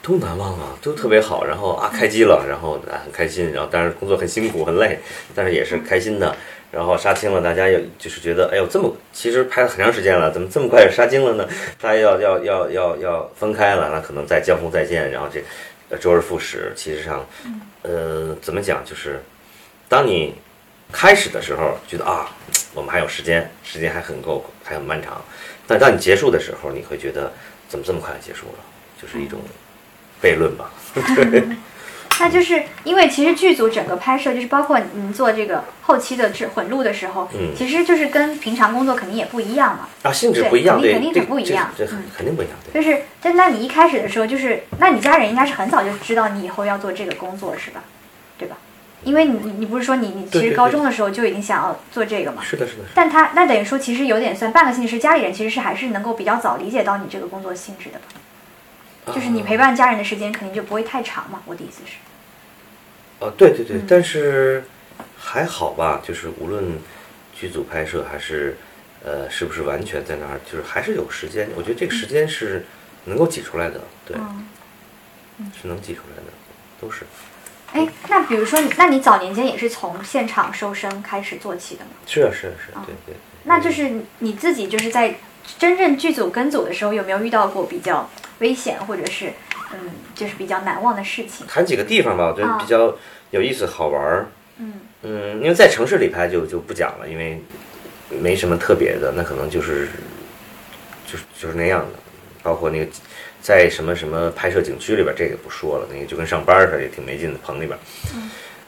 [0.03, 1.43] 都难忘啊，都特别好。
[1.43, 4.99] 然后啊，开机了，然后啊很开心，然后当然工作很辛苦很累，
[5.33, 6.35] 但是也是开心的。
[6.69, 11.49] 然后杀青了，大家又就是觉得，哎呦，这么其实拍了很长时间了，怎么这么快就杀青了呢？
[11.81, 15.43] 大家要要要要要分开了，那可能在江湖再见，然后这
[15.89, 16.71] 呃周而复始。
[16.75, 17.25] 其实上，
[17.81, 19.19] 呃，怎么讲，就是
[19.89, 20.35] 当你
[20.91, 22.29] 开始的时候觉得啊，
[22.73, 25.21] 我们还有时间，时间还很够，还很漫长。
[25.67, 27.33] 但当你结束的时候，你会觉得
[27.67, 28.59] 怎么这么快结束了？
[29.01, 29.39] 就是一种
[30.21, 30.71] 悖论吧。
[30.93, 31.43] 对，
[32.19, 39.89] 那就是因为其实剧组整个拍摄，就是包括你做这个后期的制混录的时候，嗯其实就是跟平常工作肯定也不一样嘛。
[40.03, 42.81] 啊，性质不一样，对，肯定肯定很不一样这肯定不一样，对。
[42.81, 47.83] 就是，但那你一开始的时候，就是，那你家人应该是很早就知道你以后要做这个工作是吧？
[49.07, 52.43] 因为你你你不是说你你其实高中的时候就已经想要做这个嘛？
[52.43, 59.13] 是的，是的，但他那等于说，其实有点算半个性质，家里人其实是还是能够比较早理解到你这个工作性质的吧？
[59.13, 61.41] 就是你陪伴家人的时间肯定就不会太长嘛。
[61.45, 61.93] 我的意思是，
[63.19, 64.65] 哦，对对对，嗯但是
[65.17, 66.77] 还好吧，就是无论
[67.33, 68.57] 剧组拍摄还是
[69.05, 71.47] 呃是不是完全在那儿，就是还是有时间。
[71.55, 72.65] 我觉得这个时间是
[73.05, 74.17] 能够挤出来的，对，
[75.37, 76.33] 嗯，是能挤出来的，
[76.81, 77.05] 都是。
[77.73, 81.91] 哎，那比如说你，那你早年间也是从现场收声开始做起的吗？
[82.05, 83.15] 是啊，是啊，是啊，对对。
[83.43, 85.15] 那就是你自己就是在
[85.57, 88.09] 真正剧组跟组的时候，有没有遇到过比较
[88.39, 89.33] 危险或者是
[89.73, 91.45] 嗯，就是比较难忘的事情？
[91.47, 92.95] 谈几个地方吧，我觉得啊比较
[93.31, 94.27] 有意思、好玩儿。
[94.57, 97.41] 嗯嗯，因为在城市里拍就就不讲了，因为
[98.09, 99.89] 没什么特别的，那可能就是
[101.05, 101.99] 就是就是那样的。
[102.43, 102.87] 包括那个
[103.47, 107.79] 在什么什么拍摄景区里边，这个不说了，那个就跟上班似的，也挺没劲的，棚里边。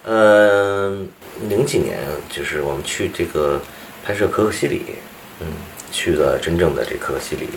[0.06, 1.06] 嗯，
[1.50, 2.00] 零几年
[2.30, 3.62] 就是我们去这个
[4.06, 4.96] 拍摄可可西里，
[5.42, 5.48] 嗯，
[5.92, 7.50] 去了真正的这可可西里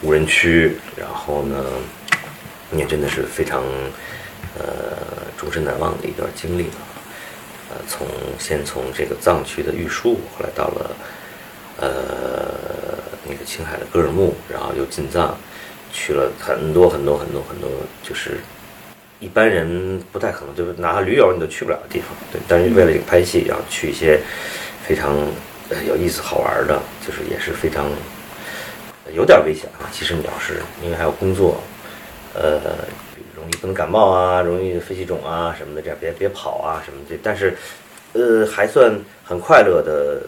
[0.00, 1.62] 无人区，然后呢，
[2.74, 3.62] 也真的是非常
[4.58, 4.96] 呃
[5.36, 6.76] 终身难忘的一段经历了。
[7.72, 8.06] 呃，从
[8.38, 10.96] 先从这个藏区的玉树，后来到了
[11.76, 11.86] 呃
[13.28, 15.38] 那个青海的格尔木，然后又进藏，
[15.94, 17.70] 去了很多很多很多很多，
[18.02, 18.38] 就是
[19.20, 22.08] 一般人不太可能，就是哪怕驴友你都去不了的地方。
[22.32, 24.20] 对，但是为了这个拍戏，要去一些
[24.82, 25.16] 非常
[25.86, 27.86] 有意思好玩的，就是也是非常
[29.14, 29.86] 有点危险啊。
[29.92, 31.62] 其实你要是因为还有工作，
[32.34, 32.60] 呃，
[33.36, 37.16] 容易不能感冒啊，容易肺气肿啊什么的，这样别别跑啊什么的。
[37.22, 37.56] 但是，
[38.14, 38.92] 呃，还算
[39.24, 40.20] 很快乐的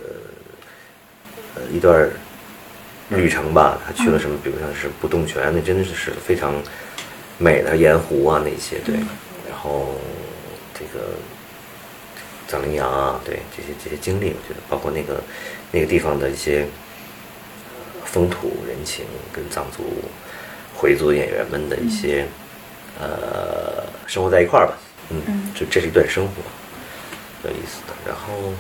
[1.57, 2.09] 呃一段
[3.11, 3.79] 旅程吧。
[3.87, 6.55] 他去了什么，比如像是不动泉，那真的是是非常
[7.39, 8.95] 美的盐湖啊那些，对。
[9.49, 9.95] 然后
[10.75, 11.15] 这个
[12.49, 15.23] 藏羚羊啊，对这些这些经历，我觉得包括那个
[15.73, 16.67] 那个地方的一些
[18.05, 19.85] 风土人情，跟藏族
[20.75, 22.27] 回族演员们的一些、
[23.01, 24.75] 呃生活在一块儿吧，
[25.11, 26.33] 嗯，嗯就这是一段生活，
[27.49, 27.95] 有意思的。
[28.07, 28.53] 然后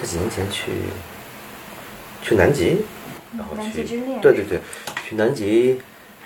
[0.00, 0.72] 在几年前去
[2.22, 2.82] 去南极，
[3.36, 3.82] 然后去
[4.22, 4.58] 对对对，
[5.08, 5.80] 去南极。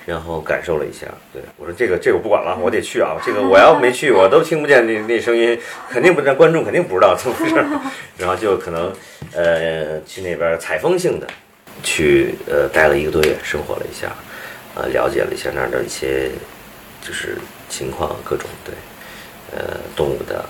[0.06, 3.16] 然后感受了一下，对我说这个这个我不管了，我得去啊！
[3.24, 7.64] 这个我要没去，我都听不见那那声音，肯定不让观众肯定不知道怎么回事儿。
[8.18, 8.92] 然后就可能
[9.32, 11.26] 呃去那边采风性的
[11.82, 14.14] 去呃待了一个多月，生活了一下，
[14.74, 16.30] 呃了解了一下那儿的一些
[17.00, 17.38] 就是
[17.70, 18.74] 情况各种对，
[19.56, 20.44] 呃动物的，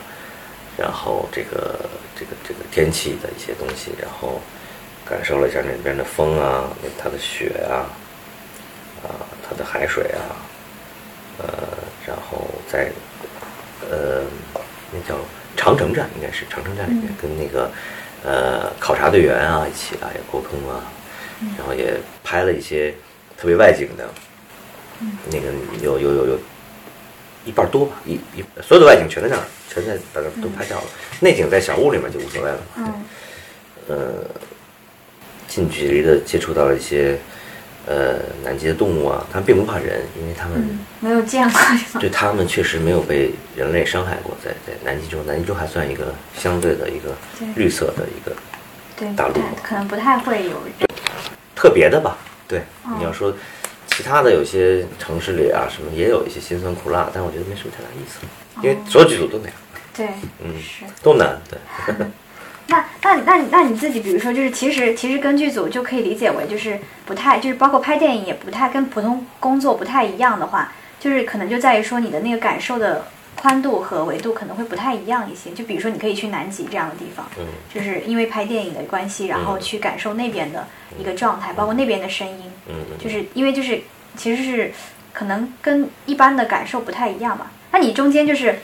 [0.76, 1.78] 然后这个
[2.18, 4.40] 这个这个天气的一些东西，然后
[5.04, 7.86] 感受了一下那边的风啊，那它的雪啊。
[9.04, 10.32] 啊，它的海水啊，
[11.36, 11.46] 呃，
[12.06, 12.90] 然后在
[13.90, 14.22] 呃，
[14.90, 15.20] 那叫
[15.58, 17.70] 长城站，应该是长城站里面跟那个
[18.24, 20.80] 呃考察队员啊一起啊也沟通啊，
[21.58, 22.94] 然后也拍了一些
[23.36, 24.08] 特别外景的，
[25.30, 25.48] 那个
[25.82, 26.38] 有有有有
[27.44, 30.86] 一半多吧，一一所有的外景全在那儿，全在把它都拍掉了，
[31.20, 33.04] 内景在小屋里面就无所谓了，嗯。
[33.86, 33.96] 呃，
[35.54, 37.16] 近距离的接触到了一些
[37.86, 42.00] 呃南极的动物啊，它们并不怕人，因为它们、嗯，没有见过是吗？
[42.00, 47.14] 对它们确实没有被人类伤害过，在在南极洲，南极洲还算一个相对的一个
[47.54, 48.34] 绿色的一个
[48.96, 50.60] 对，大陆可能不太会有。
[51.54, 52.18] 特别的吧。
[52.48, 53.32] 对，嗯你要说
[53.86, 58.18] 其他的有些城市里啊什么也有一些辛酸苦辣，但我觉得没什么太大意思，
[58.60, 59.54] 因为所有剧组都那样，
[59.94, 60.08] 对，
[60.42, 60.84] 嗯是。
[61.00, 61.40] 都难。
[61.48, 61.58] 对，
[62.68, 75.50] 那那那你那你自己，比如说，就是其实其实跟剧组就可以理解为就是不太，就是包括拍电影也不太跟普通工作不太一样的话，就是可能就在于说你的那个感受的宽度和维度可能会不太一样一些。
[75.50, 80.66] 就比如说你可以去南极这样的地方，嗯就是因为拍电影的关系，然后去感受那边的
[80.98, 83.82] 一个状态，包括那边的声音，嗯嗯，就是因为就是
[84.16, 84.72] 其实是
[85.12, 87.50] 可能跟一般的感受不太一样吧。
[87.72, 88.60] 那你中间就是，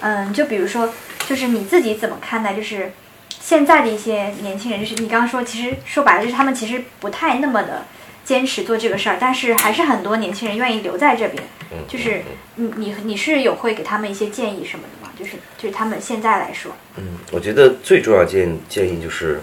[0.00, 0.92] 嗯，就比如说，
[1.26, 2.92] 就是你自己怎么看待就是
[3.40, 7.84] 现在的一些年轻人，就是你刚刚说，其实说白了就是他们其实不太那么的
[8.24, 11.42] 坚持做这个事儿，但是还是很多年轻人愿意留在这边。
[11.70, 12.22] 嗯就是
[12.54, 15.12] 你你你是有会给他们一些建议什么的吗？
[15.18, 19.40] 就是就是他们现在来说，嗯，我觉得最重要建建议就是，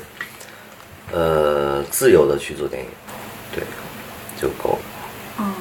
[1.12, 2.90] 呃，自由的去做电影，
[3.54, 3.64] 对，
[4.42, 4.80] 就够了。
[5.38, 5.54] 嗯，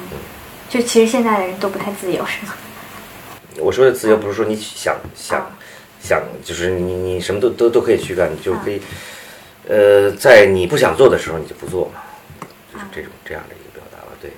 [0.67, 2.53] 就其实现在的人都不太自由，是吗？
[3.57, 5.51] 我说的自由不是说你想想
[6.05, 8.79] 想，就是你你什么都都都可以去干，你就可以，
[9.67, 12.03] 呃，在你不想做的时候你就不做嘛，
[12.71, 14.13] 就是这种这样的一个表达吧。
[14.21, 14.31] 对，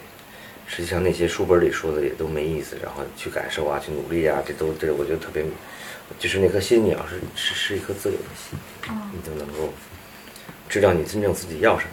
[0.65, 5.43] 实际上那些书本里说的也都没意思，然后去感受啊，去努力啊，这都这我觉得特别，
[6.17, 8.57] 就是那颗心，你要是是是一颗自由的心，
[9.11, 9.73] 你就能够
[10.69, 11.91] 知道你真正自己要什么。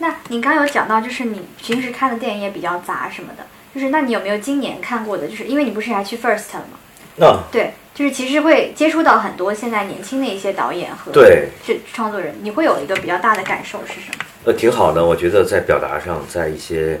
[0.00, 3.44] 那您刚有讲到，就是你平时看的电影也比较杂什么的，
[3.74, 5.26] 就是那你有没有今年看过的？
[5.26, 6.78] 就是因为你不是还去 First 了吗？
[7.18, 11.48] 那对，就是其实会接触到很多现在年轻的一些导演和对。
[11.64, 14.24] 是创作人，你会有一个比较大的感受是什么？
[14.44, 17.00] 呃，挺好的，我觉得在表达上，在一些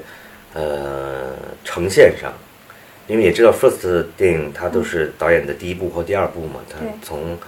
[0.54, 2.32] 呃呈现上，
[3.06, 7.38] 因为也知道 First 的电影它都是导演的第一部或第二部嘛，它从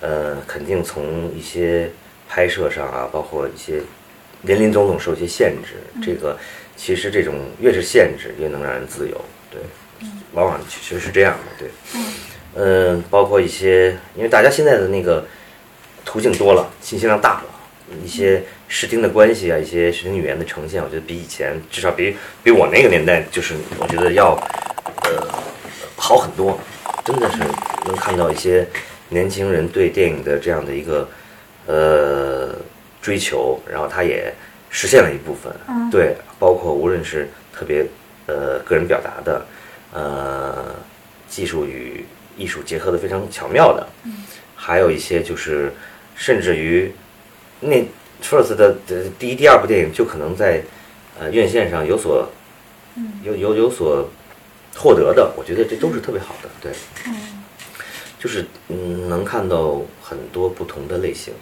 [0.00, 1.90] 呃肯定从一些
[2.28, 3.80] 拍摄上啊，包括一些
[4.42, 6.36] 林林总总受一些限制，这个
[6.74, 9.20] 其实这种越是限制，越能让人自由，
[9.50, 9.60] 对，
[10.32, 12.00] 往往其实是这样的，对，
[12.56, 15.24] 嗯、包括一些，因为大家现在的那个
[16.04, 17.44] 途径多了，信息量大了，
[18.04, 24.34] 一些视听的关系啊，一些视听语言的呈现，我觉得比以前至少比比我那个年代，就是我觉得要
[25.04, 25.28] 呃
[25.96, 26.58] 好很多，
[27.04, 27.38] 真的是
[27.86, 28.66] 能看到一些
[29.08, 31.08] 年轻人对电影的这样的一个
[31.66, 32.54] 呃
[33.00, 34.34] 追求，然后他也
[34.70, 35.88] 实现了一部分，嗯。
[35.90, 37.86] 对，包括无论是特别
[38.26, 39.46] 呃个人表达的，
[39.94, 40.74] 呃
[41.26, 42.04] 技术与
[42.36, 43.88] 艺术结合的非常巧妙的，
[44.54, 45.72] 还有一些就是
[46.14, 46.92] 甚至于
[47.60, 47.82] 那
[48.22, 50.62] First 的的第一、第二部电影就可能在
[51.18, 52.28] 呃院线上有所
[53.22, 54.08] 有有有所
[54.76, 56.72] 获得的，我觉得这都是特别好的，对，
[58.18, 61.32] 就是嗯能看到很多不同的类型，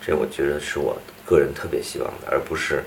[0.00, 2.84] 这我觉得是我个人特别希望的，而不是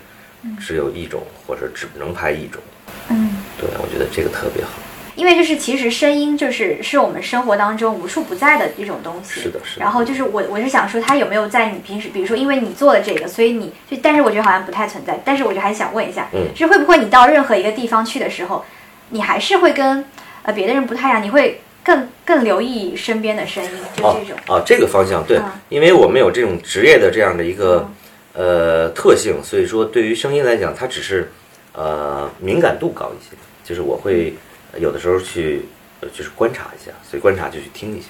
[0.60, 2.62] 只有一种或者只能拍一种，
[3.10, 4.72] 嗯，对我觉得这个特别好。
[5.16, 9.42] 因为就是其实声音就是是我们生活当中无处不在的一种东西。
[9.42, 15.20] 是的是的然后就是我我是想说，它有没有在你平时，比如说因为你做了这个，所以你就，但是我觉得好像不太存在。
[15.26, 18.64] 但是我就还想问一下，嗯就是会不会你到任何一个地方去的时候，
[19.10, 20.06] 你还是会跟
[20.44, 24.38] 呃别的人不太一样，你会更更留意身边的声音，就哦这种。
[24.48, 27.90] 啊，这个方向对嗯，因为我们有这种职业的这样的一个
[28.32, 31.30] 呃特性，所以说对于声音来讲，它只是
[31.74, 34.34] 呃敏感度高一些，就是我会
[34.72, 35.66] 呃有的时候去
[36.02, 38.10] 呃就是观察一下，所以观察就去听一下，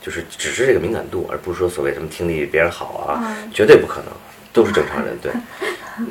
[0.00, 4.12] 就是只是这个敏感度，而不是说所谓什么听力比别人好啊，嗯绝对不可能，
[4.52, 5.32] 都是正常人，对，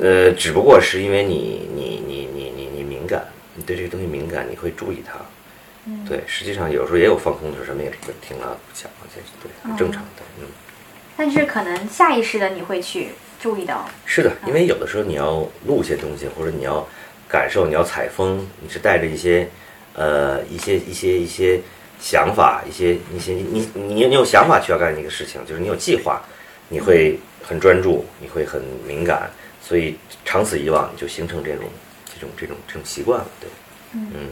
[0.00, 5.18] 呃，只不过是因为你你你你你你敏感，你对这个东西敏感，你会注意它。
[6.06, 10.22] 对，实际上有时候也有放空的时候，什么也不听了不讲了，这是对，很正常的。
[10.38, 10.44] 嗯，
[11.20, 13.08] 但是可能下意识的你会去
[13.38, 16.88] 注意到，是的，因为有的时候你要录一些东西，或者你要
[17.28, 19.46] 感受，你要采风，你是带着一些
[19.92, 21.60] 呃一些一些一些
[22.00, 26.22] 想法，一些一些你你你有想法去要干一个事情，就是你有计划，
[26.70, 29.30] 你会很专注，你会很敏感，
[29.62, 31.64] 所以长此以往，你就形成这种
[32.14, 33.26] 这种这种这种习惯了。
[33.38, 33.50] 对，
[33.92, 34.30] 嗯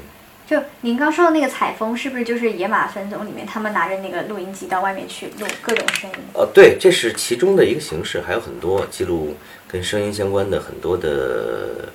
[0.49, 6.17] 就您刚说的那个采风，是不是就是《野马分鬃》里面他们拿着那个录音机到外面去录各种声音？
[6.33, 9.37] 呃，对，这是其中的一个形式，还有很多记录
[9.71, 11.91] 跟声音相关的很多的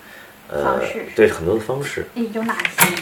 [0.49, 2.05] 呃方式，对很多的方式。
[2.13, 2.93] 诶有哪些？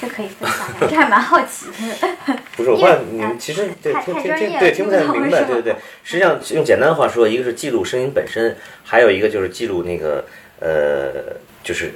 [0.00, 2.38] 这可以分享一下，这还蛮好奇的。
[2.56, 5.76] 不是，我怕你其实对听听听对听不太明白，对对对。
[6.04, 10.24] 实际上用简单的话说，一个是记录声音本身，还有一个就是记录那个
[10.60, 11.34] 呃，
[11.64, 11.94] 就是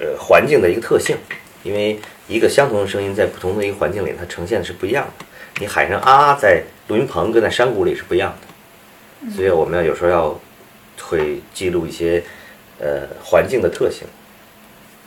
[0.00, 1.14] 呃环境的一个特性。
[1.64, 1.96] 因为
[2.32, 5.26] 一个相同的声音在不同的一个环境里，它呈现的是不一样的。
[5.60, 9.30] 你喊声啊，在录音棚跟在山谷里是不一样的。
[9.30, 10.40] 所以我们要有时候要
[11.02, 12.22] 会记录一些
[12.80, 14.06] 呃环境的特性。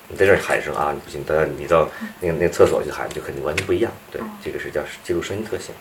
[0.07, 1.89] 你在这儿喊声啊，你不行；但你到
[2.21, 3.91] 那个那个厕所去喊，就肯定完全不一样。
[4.11, 5.73] 对，这个是叫记录声音特性。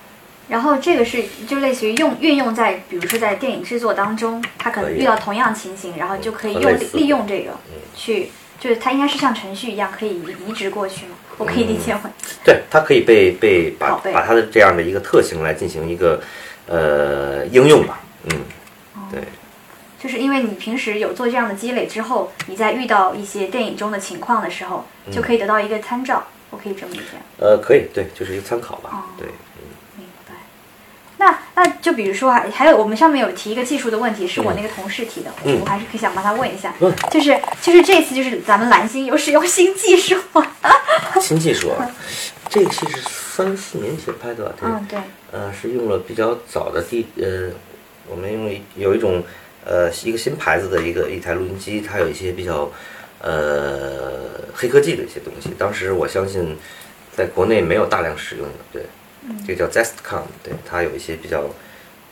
[0.49, 11.17] 然后这个是就类似于用运用在，比如说在电影制作当中，他可能遇到同样情形，然后就可以用利用这个嗯去，就是它应该是像程序一样可以移移植过去吗？
[11.39, 12.01] 我可以理解为，
[12.45, 16.21] 对，它可以被被把把它的这样的一个特性来进行一个
[16.67, 18.01] 呃应用吧。
[18.25, 18.41] 嗯，
[19.11, 19.23] 对，
[20.03, 26.25] 就是因为你平时有做这样的积累之后，你在遇到一些电影中的情况的时候，就可以得到一个参照。
[26.51, 27.19] 我可以这么理解。
[27.39, 28.91] 呃，可以，对，就是一个参考吧。
[28.93, 29.29] 哦对。
[31.17, 40.47] 那那就比如说还还有我们上面有提一个技术的问题，是我那个同事提的，嗯我还是可以想帮他问一下，问就是就是这次就是咱们蓝星有使用新技术吗？
[41.21, 41.91] 新技术啊，
[42.49, 44.55] 这个戏是三四年前拍的吧？
[44.61, 44.99] 对，嗯，对，
[45.31, 47.51] 呃，是用了比较早的地呃，
[48.09, 49.23] 我们用有一种
[49.65, 52.71] 呃一个新牌子的一个一台录音机，它有一些比较
[53.21, 55.51] 呃黑科技的一些东西。
[55.57, 56.57] 当时我相信，
[57.17, 58.83] 在国内没有大量使用的，对，
[59.47, 61.45] 这个叫 Zestcom，对，它有一些比较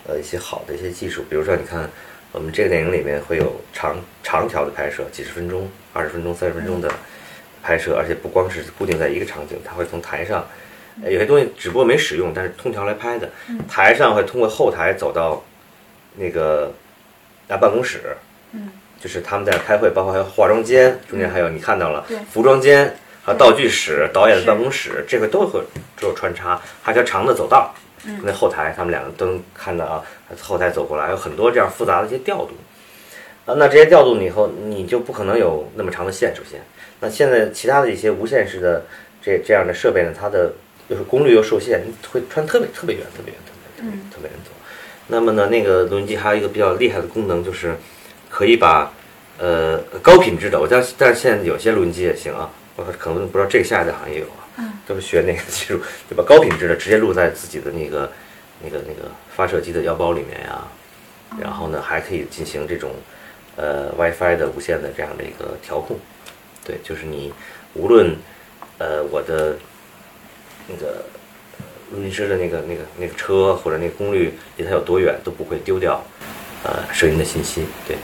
[0.06, 1.88] 呃一些好的一些技术，比如说你看
[2.32, 6.92] 我们这个电影里面会有长长条的拍摄，几十分钟、二十分钟、三十分钟的
[7.62, 10.46] 拍摄，而且不光是固定在一个场景，它会从台上。
[11.02, 13.30] 呃有些东西只不过没使用，但是通条来拍的，
[13.68, 15.42] 台上会通过后台走到
[16.16, 16.72] 那个
[17.48, 18.16] 啊办公室，
[18.52, 18.70] 嗯。
[19.00, 22.16] 就是他们在开会，包括还有化妆间，中间还有你看到了对。
[22.30, 22.94] 服装间，
[23.24, 25.60] 还有道具室、导演的办公室，这个都会
[26.00, 27.72] 都有穿插，还有条长的走道，
[28.22, 30.02] 那后台他们两个都能看到啊，
[30.40, 32.50] 后台走过来，有很多这样复杂的一些调度。
[33.44, 36.60] 啊，那这些调度你以后你就不可能有那么长的线，首先，
[37.00, 38.84] 那现在其他的一些无线式的
[39.20, 40.52] 这这样的设备呢，它的
[40.88, 43.40] 就是功率又受限，会穿特别特别远、特别远、
[43.76, 44.50] 特别远、特别远走。
[45.08, 47.74] 那么呢，那个录音机还有一个比较厉害的功能，就是
[48.28, 48.92] 可以把
[49.38, 52.61] 呃高品质的，我但但是现在有些录音机也行啊，我
[52.98, 54.26] 可能不知道这个下一代好像也有
[54.56, 55.80] 啊，都是学那个技术，
[56.10, 58.10] 就把高品质的直接录在自己的那个
[58.62, 60.66] 那个那个发射机的腰包里面呀、
[61.40, 62.90] 然后呢还可以进行这种
[63.56, 65.98] 呃 WiFi 的无线的这样的一个调控，
[66.64, 67.32] 对，就是你
[67.74, 68.16] 无论
[68.78, 69.56] 呃我的
[70.68, 71.04] 那个
[71.58, 76.02] 呃录音师的那个那个那个车或者那个功率离它有多远，都不会丢掉
[76.64, 77.64] 呃声音的信息。
[77.86, 77.96] 对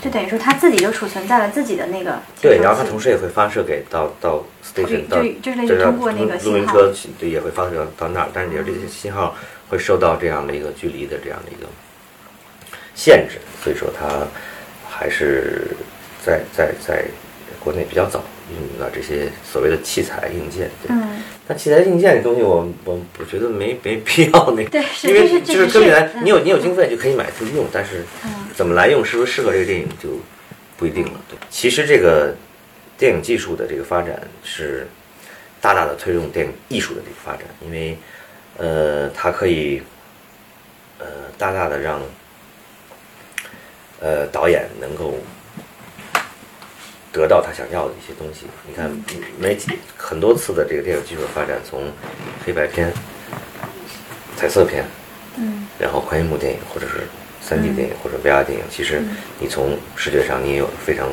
[0.00, 6.72] 就等于说他自己就储存在了自己的那个对，然后它同时也会发射给到到 station 就到就是通过那个录录音信号。
[6.74, 9.36] 车对也会发射到那儿，但是你说这些信号
[9.68, 11.68] 会受到这样的一个距离的这样的一个
[12.94, 14.26] 限制，所以说它
[14.88, 15.68] 还是
[16.24, 17.04] 在在在
[17.60, 18.20] 国内比较早。
[18.20, 20.70] 运用到这些所谓的器材硬件。
[20.82, 30.10] 对，嗯，但器材硬件这东西我，我我觉得没没必要那，对因为就是这是特别难，嗯你有你有经费就可以买就用，但是嗯怎么来用，是不是适合这个电影就
[30.76, 31.20] 不一定了。
[31.28, 32.34] 对，其实这个
[32.96, 34.86] 电影技术的这个发展是
[35.60, 37.96] 大大的推动电影艺术的这个发展，因为
[38.56, 39.82] 呃，它可以
[40.98, 42.00] 呃大大的让
[44.00, 45.18] 呃导演能够
[47.18, 48.46] 得到他想要的一些东西。
[48.66, 48.88] 你看，
[49.40, 51.90] 没几很多次的这个电影技术的发展，从
[52.46, 52.92] 黑白片、
[54.36, 54.84] 彩色片，
[55.36, 57.08] 嗯，然后宽银幕电影，或者是
[57.42, 59.02] 三 D 电影，或者 VR 电影，其实
[59.40, 61.08] 你从视觉上你也有非常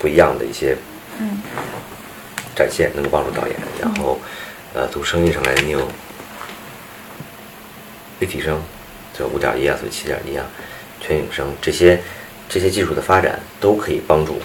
[0.00, 0.76] 不一样的一些
[1.20, 1.38] 嗯。
[2.56, 3.56] 展现，能够帮助导演。
[3.80, 4.18] 然后，
[4.74, 5.88] 呃，从声音上来，你有
[8.18, 8.60] 立体声，
[9.16, 10.44] 就五点一啊，所以七点一啊，
[11.00, 11.98] 全景声这些
[12.48, 14.40] 这些技术的发展，都可以帮助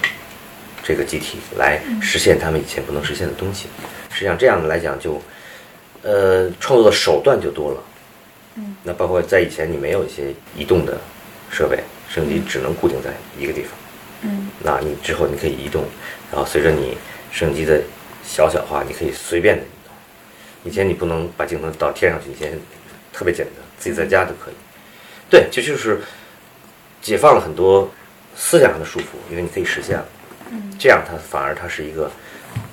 [0.88, 3.67] 这个机体来实现他们以前不能实现的东西。
[4.11, 5.19] 实际上这样来讲就，
[6.03, 7.83] 呃，创作的手段就多了。
[8.57, 10.95] 嗯，那包括在以前你没有一些移动的
[11.49, 13.71] 设备，摄影机只能固定在一个地方。
[14.21, 15.83] 嗯那你之后你可以移动，
[16.31, 16.95] 然后随着你
[17.31, 17.81] 摄影机的
[18.23, 19.93] 小小化，你可以随便的移动。
[20.63, 22.57] 以前你不能把镜头到天上去，以前
[23.11, 24.53] 特别简单，自己在家都可以。
[25.29, 26.01] 对，这就是
[27.01, 27.91] 解放了很多
[28.36, 30.05] 思想上的束缚，因为你可以实现了。
[30.78, 32.12] 这样它反而它是一个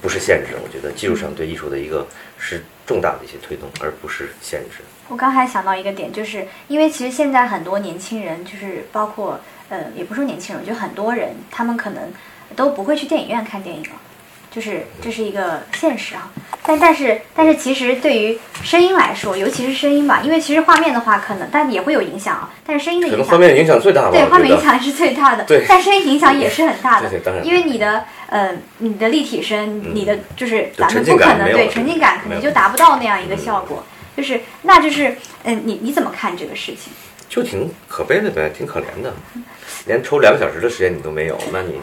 [0.00, 2.06] 不是限制，我觉得技术上对艺术的一个
[2.38, 4.82] 是重大的一些推动，而不是限制。
[5.08, 12.12] 我刚还想到一个点，就是因为其实现在很多年轻人，就是包括呃，也不是说年轻人，就很多人，他们可能
[12.56, 13.90] 都不会去电影院看电影了，
[14.54, 16.30] 就是这是一个现实啊。
[16.64, 22.50] 但但是但是其实对于声音来说，尤其是声音吧，因为其实画面的话可能，但也会有影响啊。
[22.64, 24.24] 但是声音的影响可能画，面影响最大吧，对。
[24.26, 33.84] 画面影响是最大的，对但声音影响也是很大的，对对当然因为你的呃你的立体声，你的就是咱们不可能对沉浸感可能就达不到那样一个效果，
[34.16, 36.92] 就是那就是嗯、你你怎么看这个事情？
[37.28, 39.12] 就挺可悲的呗，挺可怜的，
[39.86, 41.80] 连抽两个小时的时间你都没有，那你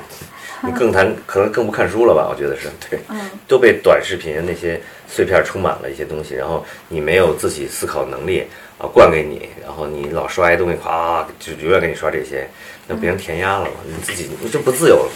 [0.63, 2.27] 你更谈可能更不看书了吧？
[2.29, 8.45] 我觉得是对，嗯 都被短视频那些碎片充满了一些东西，然后你没有自己思考能力
[8.77, 12.49] 啊，灌给你，然后你老刷一东西，咵就永远给你刷这些，
[12.87, 15.11] 那变成填鸭了嘛，你自己你就不自由了，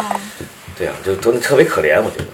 [0.00, 0.20] 啊、
[0.78, 2.24] 对啊，就都特别可怜，我觉得。